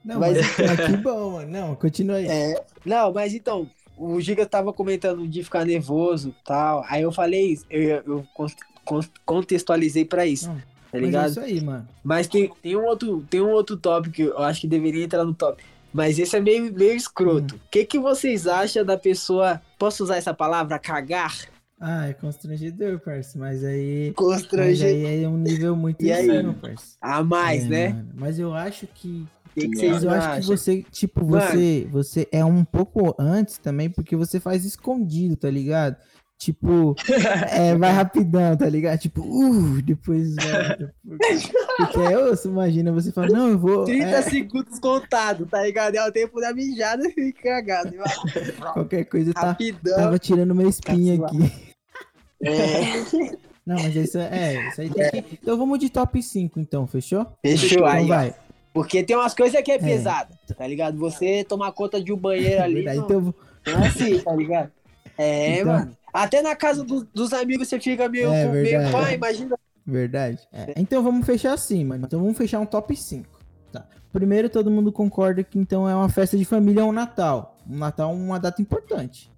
[0.03, 1.51] Não, Mas- mas, que bom, mano.
[1.51, 2.27] Não, continua aí.
[2.27, 2.63] É.
[2.85, 6.83] Não, mas então, o Giga tava comentando de ficar nervoso tal.
[6.87, 8.47] Aí eu falei isso, eu, eu con-
[8.85, 10.63] con- contextualizei pra isso, Não, tá
[10.93, 11.29] Mas é ligado?
[11.31, 11.87] isso aí, mano.
[12.03, 15.25] Mas tem, tem, um outro, tem um outro tópico que eu acho que deveria entrar
[15.25, 15.61] no top.
[15.93, 17.55] Mas esse é meio, meio escroto.
[17.55, 17.57] Hum.
[17.57, 19.61] O que, que vocês acham da pessoa.
[19.79, 20.77] Posso usar essa palavra?
[20.79, 21.35] Cagar?
[21.79, 23.37] Ah, é constrangedor, parça.
[23.37, 24.07] Mas aí.
[24.07, 24.87] Mas Constranger.
[24.87, 26.97] aí é um nível muito E cima, parça.
[26.99, 27.89] A mais, É, né?
[27.89, 28.09] mano.
[28.15, 29.25] Mas eu acho que.
[29.53, 31.41] Que, que Mas vocês Mas eu acho que você, tipo, Mano.
[31.51, 35.95] você, você é um pouco antes também, porque você faz escondido, tá ligado?
[36.37, 36.95] Tipo,
[37.51, 38.99] é, vai rapidão, tá ligado?
[38.99, 40.93] Tipo, uh, depois volta.
[41.77, 43.85] Porque, é osso, imagina, você fala, não, eu vou.
[43.85, 45.95] 30 é, segundos contado, tá ligado?
[45.95, 47.91] É o tempo da mijada e cagado.
[48.73, 49.95] qualquer coisa tá, Rapidão.
[49.95, 51.43] tava tirando meu espinho Caçoar.
[51.43, 51.53] aqui.
[52.43, 53.47] É.
[53.65, 55.39] Não, mas isso é, isso aí tem que.
[55.41, 57.25] Então vamos de top 5, então, fechou?
[57.43, 58.35] Fechou Então aí, vai.
[58.73, 60.97] Porque tem umas coisas que é pesada, tá ligado?
[60.99, 62.75] Você tomar conta de um banheiro ali.
[62.83, 63.33] Verdade, não, Então,
[63.65, 64.71] não é assim, tá ligado?
[65.17, 65.97] É, Então- mano.
[66.13, 68.91] Até na casa do- dos amigos você fica meio, É meio verdade.
[68.91, 69.57] pai, imagina.
[69.85, 70.39] Verdade.
[70.51, 72.05] É, Então vamos fechar assim, mano.
[72.05, 73.27] Então vamos fechar um top 5.
[73.71, 73.85] Tá.
[74.11, 77.57] Primeiro, todo mundo concorda que então é uma festa de família ou um Natal.
[77.69, 79.31] Um Natal é uma data importante.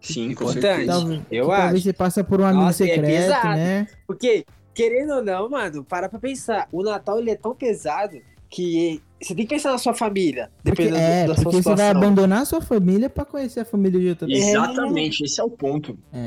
[0.00, 0.86] Sim, Importante.
[0.86, 1.82] Talvez, eu que talvez acho.
[1.82, 3.48] você passa por um amigo Nossa, é secreto, pesado.
[3.48, 3.88] né?
[4.06, 6.68] Porque, querendo ou não, mano, para pra pensar.
[6.70, 8.16] O Natal ele é tão pesado
[8.50, 10.50] que você tem que pensar na sua família.
[10.62, 11.90] Porque, Dependendo é, da sua porque você vai situação.
[12.02, 14.48] abandonar a sua família pra conhecer a família de outra pessoa.
[14.50, 15.98] Exatamente, esse é o ponto.
[16.12, 16.26] É.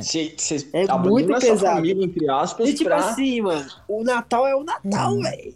[0.74, 1.76] É muito pesado.
[1.78, 2.98] família, entre aspas, E tipo pra...
[2.98, 5.22] assim, mano, o Natal é o Natal, Hum.
[5.22, 5.54] velho.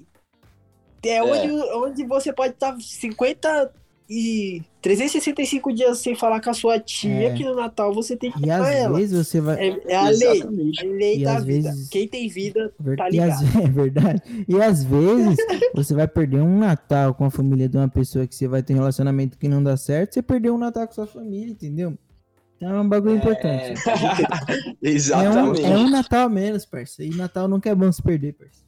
[1.03, 3.71] É, onde, onde você pode estar 50
[4.09, 7.33] e 365 dias sem falar com a sua tia, É.
[7.33, 8.97] que no Natal você tem que E ir com às ela.
[8.99, 9.55] vezes você vai.
[9.69, 10.29] É, é a lei.
[10.37, 10.85] Exatamente.
[10.85, 11.69] É a lei E da vida.
[11.71, 14.21] vezes- Quem tem vida, Ver- tá e às- é verdade.
[14.47, 15.37] E às vezes
[15.73, 18.73] você vai perder um Natal com a família de uma pessoa que você vai ter
[18.73, 21.97] um relacionamento que não dá certo, você perdeu um Natal com sua família, entendeu?
[22.57, 23.73] Então é um bagulho importante.
[24.81, 25.63] É um, Exatamente.
[25.65, 27.13] é um Natal a menos, parceiro.
[27.13, 28.64] E Natal nunca é bom se perder, parceiro.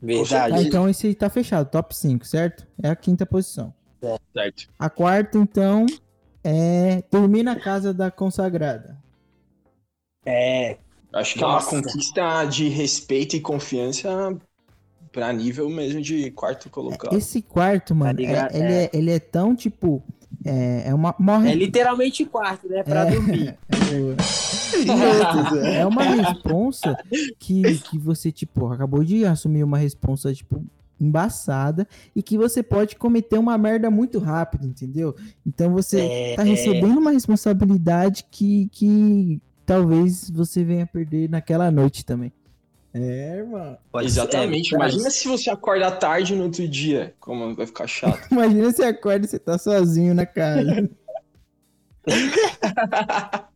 [0.00, 0.66] Tá, verdade.
[0.68, 2.66] então esse aí tá fechado, top 5, certo?
[2.82, 3.72] É a quinta posição.
[4.32, 4.68] Certo.
[4.78, 5.86] A quarta, então,
[6.44, 8.96] é dormir na casa da consagrada.
[10.24, 10.76] É,
[11.12, 11.74] Acho que é Nossa.
[11.74, 14.36] uma conquista de respeito e confiança
[15.10, 17.16] pra nível mesmo de quarto colocado.
[17.16, 18.54] Esse quarto, mano, é- ligado?
[18.54, 18.90] ele, é.
[18.92, 20.02] ele é tão, tipo,
[20.46, 21.50] é, é uma morre.
[21.50, 22.82] É literalmente quarto, né?
[22.82, 23.10] Pra É.
[23.10, 23.56] dormir.
[25.76, 26.96] é uma responsa
[27.38, 30.64] que, que você, tipo, acabou de assumir uma responsa, tipo,
[31.00, 35.14] embaçada e que você pode cometer uma merda muito rápido, entendeu?
[35.46, 42.04] Então você É, tá recebendo uma responsabilidade que, que talvez você venha perder naquela noite
[42.04, 42.32] também.
[42.98, 44.74] É, ser, Exatamente.
[44.74, 47.14] é, Imagina se você acorda tarde no outro dia.
[47.20, 48.26] Como vai ficar chato.
[48.32, 50.88] Imagina você acorda e você tá sozinho na casa.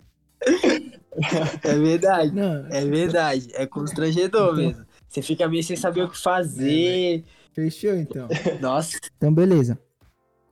[1.63, 2.35] É verdade.
[2.35, 3.49] Não, É verdade.
[3.55, 4.87] É constrangedor mesmo.
[5.09, 7.25] Você fica meio sem saber o que fazer.
[7.53, 8.29] fechou então.
[8.61, 8.99] Nossa.
[9.17, 9.79] Então, beleza.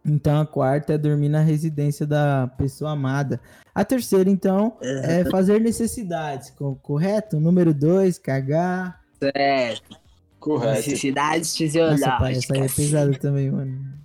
[0.05, 3.41] Então, a quarta é dormir na residência da pessoa amada.
[3.75, 7.39] A terceira, então, é fazer necessidades, co- correto?
[7.39, 9.01] Número dois, cagar.
[9.35, 9.75] É.
[10.41, 10.77] Correto.
[10.89, 12.75] Necessidades Nossa, pai, essa aí é fisiológicas.
[12.75, 13.99] pesada também, mano.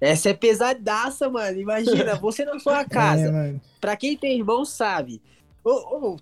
[0.00, 1.58] Essa é pesadaça, mano.
[1.60, 3.30] Imagina, você na sua É, casa.
[3.30, 3.60] mano.
[3.80, 5.22] Pra quem tem irmão, sabe.
[5.62, 6.16] Ô, ô,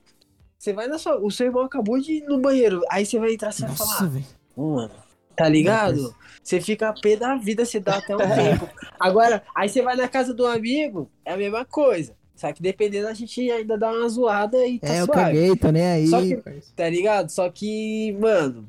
[0.59, 1.19] você vai na sua.
[1.25, 2.83] O seu irmão acabou de ir no banheiro.
[2.91, 4.11] Aí você vai entrar e você vai Nossa, falar.
[4.11, 4.25] velho.
[4.57, 4.91] "Ô, mano.
[5.43, 6.15] Tá ligado?
[6.43, 8.69] Você fica a pé da vida, você dá até um tempo.
[8.99, 12.15] Agora, aí você vai na casa do amigo, é a mesma coisa.
[12.35, 15.21] Só que dependendo, a gente ainda dá uma zoada e tá É, eu suave.
[15.21, 16.07] caguei, tô nem aí.
[16.09, 16.43] Só que-.
[16.75, 17.29] Tá ligado?
[17.31, 18.69] Só que, mano.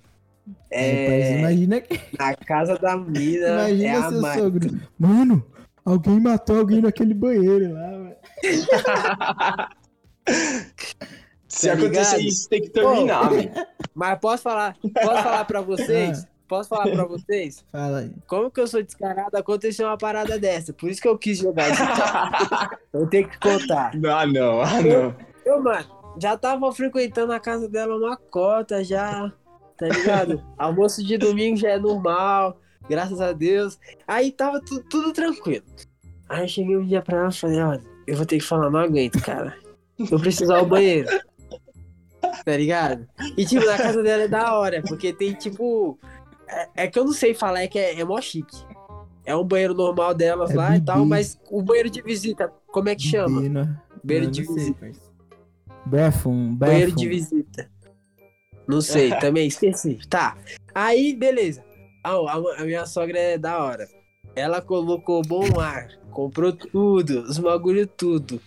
[0.69, 1.39] É, É.
[1.39, 4.39] imagina que Na casa da mina é imagina a seu mais.
[4.39, 4.79] sogro.
[4.99, 5.43] Mano,
[5.83, 8.15] alguém matou alguém naquele banheiro lá, velho.
[11.47, 12.21] Se Tá acontecer ligado?
[12.21, 13.51] isso, tem que terminar, velho.
[13.93, 16.25] Mas posso falar, posso falar pra vocês?
[16.47, 17.63] Posso falar pra vocês?
[17.71, 18.11] Fala aí.
[18.27, 20.73] Como que eu sou descarado, aconteceu uma parada dessa.
[20.73, 21.81] Por isso que eu quis jogar esse.
[22.93, 23.91] Eu tenho que contar.
[23.95, 24.61] Ah, não.
[24.61, 25.15] Ah, não.
[25.45, 25.85] Eu, mano,
[26.21, 29.31] já tava frequentando a casa dela uma cota já,
[29.77, 30.43] tá ligado?
[30.59, 33.79] Almoço de domingo já é normal, graças a Deus.
[34.07, 35.65] Aí tava tu- tudo tranquilo.
[36.29, 38.69] Aí eu cheguei um dia pra ela e falei, olha, eu vou ter que falar,
[38.69, 39.55] não aguento, cara.
[39.97, 41.09] Eu preciso ir ao banheiro.
[42.45, 43.07] Tá ligado?
[43.37, 45.97] E tipo, na casa dela é da hora, porque tem tipo.
[46.75, 48.55] É, é que eu não sei falar, é que é, é mó chique.
[49.25, 50.85] É um banheiro normal delas É lá e bibi.
[50.85, 53.41] tal, mas o banheiro de visita, como é que chama?
[53.41, 53.81] Bebino.
[54.03, 54.91] Banheiro Eu de não visita.
[55.85, 57.69] Bathroom, Banheiro de visita.
[58.67, 59.99] Não sei, também esqueci.
[60.09, 60.37] Tá.
[60.75, 61.63] Aí, beleza.
[62.03, 63.87] Ah, a, a minha sogra é da hora.
[64.35, 68.41] Ela colocou bom ar, comprou tudo, os bagulho tudo.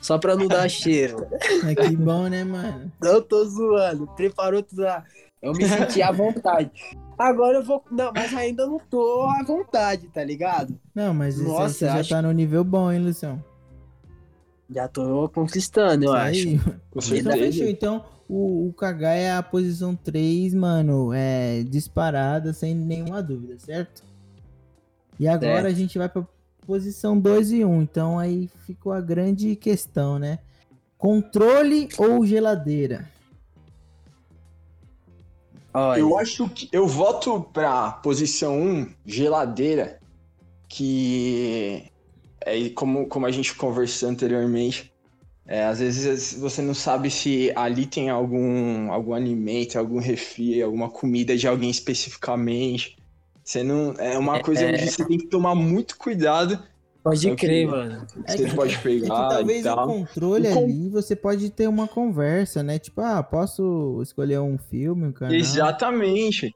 [0.00, 1.26] Só pra não dar cheiro.
[1.66, 2.92] É que bom, né, mano?
[3.00, 4.06] Não tô zoando.
[4.16, 5.04] Preparou tudo lá.
[5.40, 6.70] Eu me senti à vontade.
[7.28, 7.84] Agora eu vou.
[7.90, 10.78] Não, mas ainda não tô à vontade, tá ligado?
[10.94, 13.42] Não, mas isso aí Nossa, você já acho- tá no nível bom, hein, Lucião?
[14.70, 16.48] Já tô conquistando, eu Isso acho.
[16.48, 16.58] aí.
[16.90, 17.32] Com Então, fechou.
[17.32, 17.70] certeza.
[17.70, 24.02] Então, o, o cagar é a posição 3, mano, é disparada, sem nenhuma dúvida, certo?
[25.20, 25.66] E agora Certo.
[25.66, 26.26] a gente vai pra
[26.66, 27.70] posição 2 e 1.
[27.70, 30.38] Um, então aí ficou a grande questão, né?
[30.96, 33.08] Controle ou geladeira?
[35.74, 39.98] Olha, Eu acho que eu voto pra posição 1, geladeira,
[40.68, 41.84] que
[42.44, 44.92] é como, como a gente conversou anteriormente.
[45.46, 50.88] é, às vezes você não sabe se ali tem algum, algum alimento, algum refri, alguma
[50.90, 52.96] comida de alguém especificamente.
[53.44, 53.92] Você não.
[53.98, 56.62] É uma coisa onde você tem que tomar muito cuidado.
[57.02, 57.68] Pode eu crer, queria.
[57.70, 58.06] mano.
[58.26, 59.86] É Você que- pode É que pegar e talvez o tal.
[59.86, 62.78] controle O con- ali você pode ter uma conversa, né?
[62.78, 65.34] Tipo, ah, posso escolher um filme, um canal?
[65.34, 66.54] Exatamente.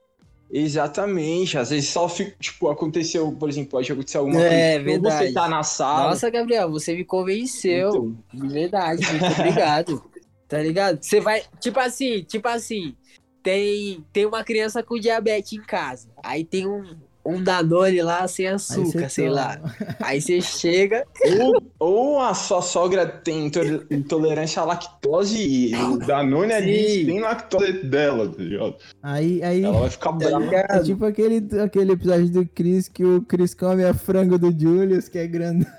[0.50, 1.58] Exatamente.
[1.58, 4.90] Às vezes só fica, tipo, aconteceu, por exemplo, pode acontecer alguma É, coisa.
[4.90, 5.32] Ou você verdade.
[5.34, 6.10] tá na sala.
[6.10, 7.88] Nossa, Gabriel, você me convenceu.
[7.88, 8.16] Então,
[8.46, 10.02] De verdade, muito obrigado.
[10.48, 11.02] Tá ligado?
[11.02, 12.94] Você vai, tipo assim, tipo assim,
[13.42, 16.06] tem, tem uma criança com diabetes em casa.
[16.22, 16.84] Aí tem um,
[17.26, 19.36] um Danone lá sem açúcar, sei toma.
[19.40, 19.60] lá.
[20.00, 21.04] Aí você chega,
[21.40, 25.38] ou, ou a sua sogra tem intol- intolerância à lactose
[25.70, 28.76] e o Danone ali tem lactose dela, tá ligado?
[29.02, 30.54] Aí, aí Ela vai ficar tá brava.
[30.54, 35.08] é tipo aquele, aquele episódio do Chris que o Chris come a frango do Julius,
[35.08, 35.66] que é grande.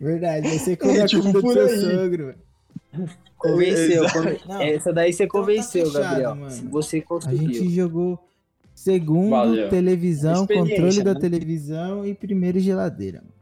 [0.00, 1.96] Verdade, você come a Tipo, comida do seu aí.
[1.96, 2.26] sogro.
[2.26, 2.38] velho.
[3.52, 4.10] Convenceu.
[4.10, 6.34] Conven- Não, Essa daí você então tá convenceu, fechado, Gabriel.
[6.36, 6.70] mano.
[6.70, 7.38] Você A conseguiu.
[7.54, 8.18] gente jogou
[8.74, 9.68] segundo, Valeu.
[9.70, 11.20] televisão, controle da né?
[11.20, 13.18] televisão e primeiro geladeira.
[13.18, 13.32] mano.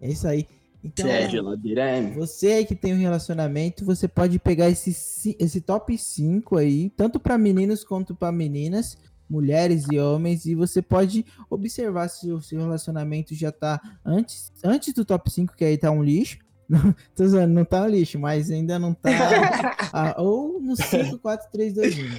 [0.00, 0.46] É isso aí.
[0.84, 2.10] Então, É, geladeira é.
[2.12, 7.18] Você aí que tem um relacionamento, você pode pegar esse, esse top 5 aí, tanto
[7.18, 8.96] para meninos quanto para meninas,
[9.28, 14.94] mulheres e homens, e você pode observar se o seu relacionamento já tá antes, antes
[14.94, 16.38] do top 5, que aí tá um lixo.
[16.68, 19.10] Não, tô zoando, não tá um lixo, mas ainda não tá.
[19.92, 22.10] ah, ou no 5, 4, 3, 2, 1.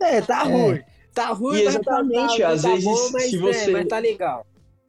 [0.00, 0.52] É, tá É.
[0.52, 0.80] ruim.
[1.12, 3.86] Tá ruim, E mas tá- exatamente, às tá vezes, bom, mas, se é, você- mas
[3.88, 4.46] tá legal.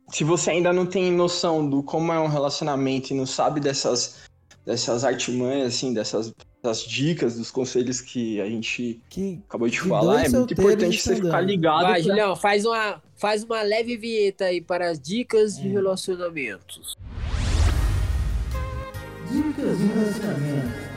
[0.09, 4.17] se você ainda não tem noção do como é um relacionamento e não sabe dessas,
[4.65, 6.31] dessas artimanhas, assim, dessas,
[6.63, 11.01] dessas dicas, dos conselhos que a gente Que acabou de Que falar, é muito importante
[11.01, 11.81] você ficar ligado.
[11.83, 15.71] Vai, pra- Julião, faz uma, faz uma leve vinheta aí para as dicas de É.
[15.71, 16.95] relacionamentos.
[19.31, 20.91] Dicas de relacionamento.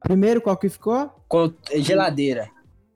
[0.00, 1.10] Primeiro, qual que ficou?
[1.28, 2.48] Con- geladeira,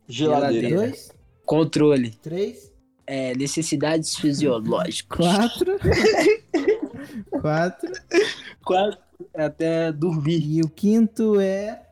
[0.06, 0.76] Geladeira.
[0.76, 1.10] Dois,
[1.44, 2.70] controle, três,
[3.06, 5.16] é, necessidades fisiológicas.
[5.18, 5.78] quatro.
[7.40, 7.92] quatro.
[8.64, 8.98] Quatro,
[9.34, 10.42] até dormir.
[10.44, 11.82] E o quinto é.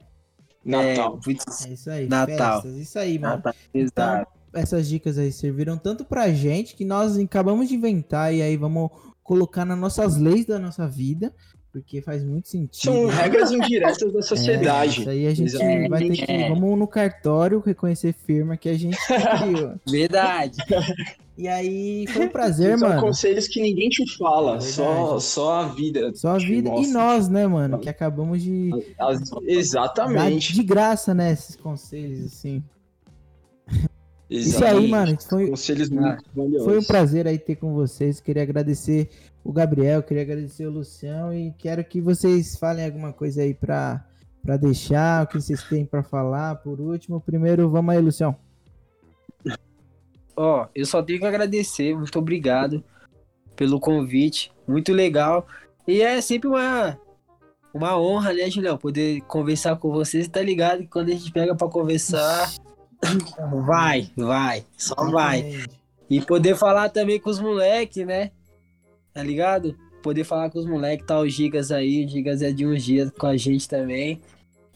[0.65, 1.21] Natal.
[1.27, 2.09] É, É isso aí.
[2.09, 2.63] Natal.
[2.63, 3.37] Festas, isso aí, mano.
[3.37, 4.33] Natal, Então, exato.
[4.53, 8.91] essas dicas aí serviram tanto pra gente que nós acabamos de inventar e aí vamos
[9.27, 11.33] colocar nas nossas leis da nossa vida,
[11.73, 12.83] porque faz muito sentido.
[12.93, 15.01] São regras indiretas da É, sociedade.
[15.01, 15.89] isso aí a gente Exatamente.
[15.91, 16.49] vai ter que.
[16.49, 19.75] Vamos no cartório reconhecer firma que a gente criou.
[19.87, 20.57] Verdade.
[21.37, 23.01] E aí foi um prazer, São mano.
[23.03, 25.23] conselhos que ninguém te fala, só, Verdade.
[25.25, 26.13] só a vida.
[26.15, 26.93] Só a vida e mostra.
[26.95, 27.79] nós, né, mano?
[27.79, 30.55] Que acabamos de As- exatamente.
[30.55, 31.33] de graça, né?
[31.33, 32.63] Esses conselhos, assim.
[34.29, 35.17] Isso aí, mano.
[35.29, 36.65] Foi, Conselhos muito valiosos.
[36.65, 38.21] Foi um prazer aí ter com vocês.
[38.21, 39.09] Queria agradecer
[39.45, 44.05] o Gabriel, queria agradecer o Lucião e quero que vocês falem alguma coisa aí pra,
[44.43, 46.57] pra deixar, o que vocês têm pra falar.
[46.57, 48.37] Por último, primeiro, vamos aí, Lucião.
[50.37, 52.85] Ó, eu só tenho que agradecer, muito obrigado
[53.55, 55.47] pelo convite, muito legal.
[55.87, 56.99] E é sempre uma,
[57.73, 60.29] uma honra, né, Julião, poder conversar com vocês.
[60.29, 62.53] Tá ligado que quando a gente pega pra conversar,
[63.67, 65.65] vai, vai, só vai.
[66.09, 68.31] E poder falar também com os moleques, né?
[69.13, 69.77] Tá ligado?
[70.03, 73.11] Poder falar com os moleques, tá o Gigas aí, o Gigas é de uns dias
[73.11, 74.21] com a gente também.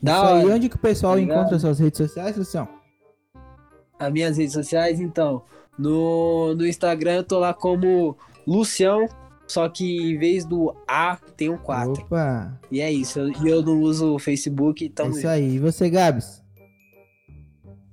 [0.03, 0.47] Da hora.
[0.55, 2.67] onde que o pessoal Tá encontra suas redes sociais, Lucião?
[3.99, 5.43] As minhas redes sociais, então,
[5.79, 8.17] no, no Instagram eu tô lá como
[8.47, 9.07] Lucião,
[9.47, 11.93] só que em vez do A tem um 4.
[11.93, 15.57] Opa, E é isso, e eu, não uso o Facebook, é então isso aí.
[15.57, 16.40] E você, Gabs?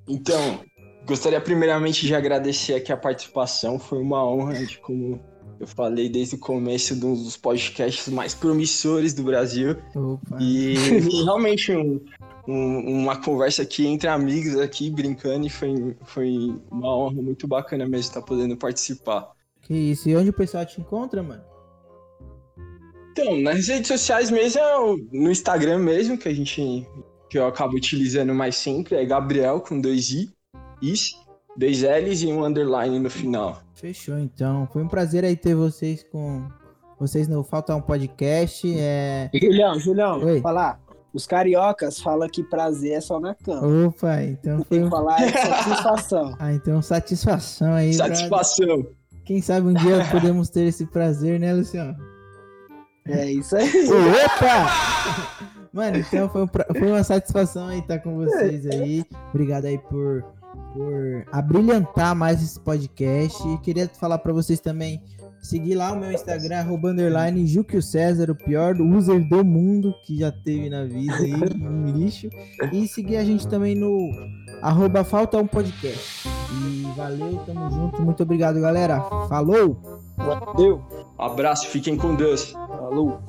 [0.08, 0.62] Então,
[1.06, 3.78] gostaria primeiramente de agradecer aqui a participação.
[3.80, 5.20] Foi uma honra, de como
[5.60, 9.76] eu falei desde o começo, de um dos podcasts mais promissores do Brasil.
[9.96, 10.38] Opa.
[10.40, 10.76] E
[11.24, 12.00] realmente um-
[12.48, 17.86] um- uma conversa aqui entre amigos aqui, brincando, e foi, foi uma honra muito bacana
[17.86, 19.32] mesmo estar podendo participar.
[19.64, 20.08] Que isso.
[20.08, 21.44] E onde o pessoal te encontra, mano?
[23.12, 24.78] Então, nas redes sociais mesmo, é
[25.12, 26.88] no Instagram mesmo, que a gente
[27.30, 30.30] que eu acabo utilizando mais sempre, é Gabriel com dois I,
[30.82, 31.12] is,
[31.58, 33.62] dois L's e um underline no final.
[33.76, 34.68] Fechou, então.
[34.72, 36.48] Foi um prazer aí ter vocês com
[37.00, 38.68] vocês no Falta um Podcast.
[38.78, 39.30] É...
[39.34, 40.42] Julião, Julião, Oi.
[40.42, 40.80] falar.
[41.14, 43.88] Os cariocas falam que prazer é só na cama.
[43.88, 44.90] Opa, então foi Tem que um...
[44.90, 46.36] falar é satisfação.
[46.40, 47.96] Ah, então satisfação aí.
[47.96, 48.86] pra- Satisfação.
[49.26, 51.96] Quem sabe um dia podemos ter esse prazer, né, Luciano?
[53.08, 53.70] É isso aí.
[53.90, 55.48] Opa!
[55.78, 59.06] Mano, então foi, um pra- foi uma satisfação aí estar com vocês aí.
[59.30, 60.24] Obrigado aí por,
[60.74, 63.48] por abrilhantar mais esse podcast.
[63.48, 65.00] E queria falar pra vocês também
[65.40, 67.46] seguir lá o meu Instagram, arroba underline
[67.82, 72.28] César, o pior user do mundo que já teve na vida aí, um lixo.
[72.74, 74.10] E seguir a gente também no
[74.64, 76.28] arroba Falta um Podcast.
[76.28, 78.02] E valeu, tamo junto.
[78.02, 79.00] Muito obrigado, galera.
[79.30, 79.78] Falou!
[80.18, 80.82] Valeu.
[81.20, 82.52] Abraço, fiquem com Deus.
[82.52, 83.20] Falou.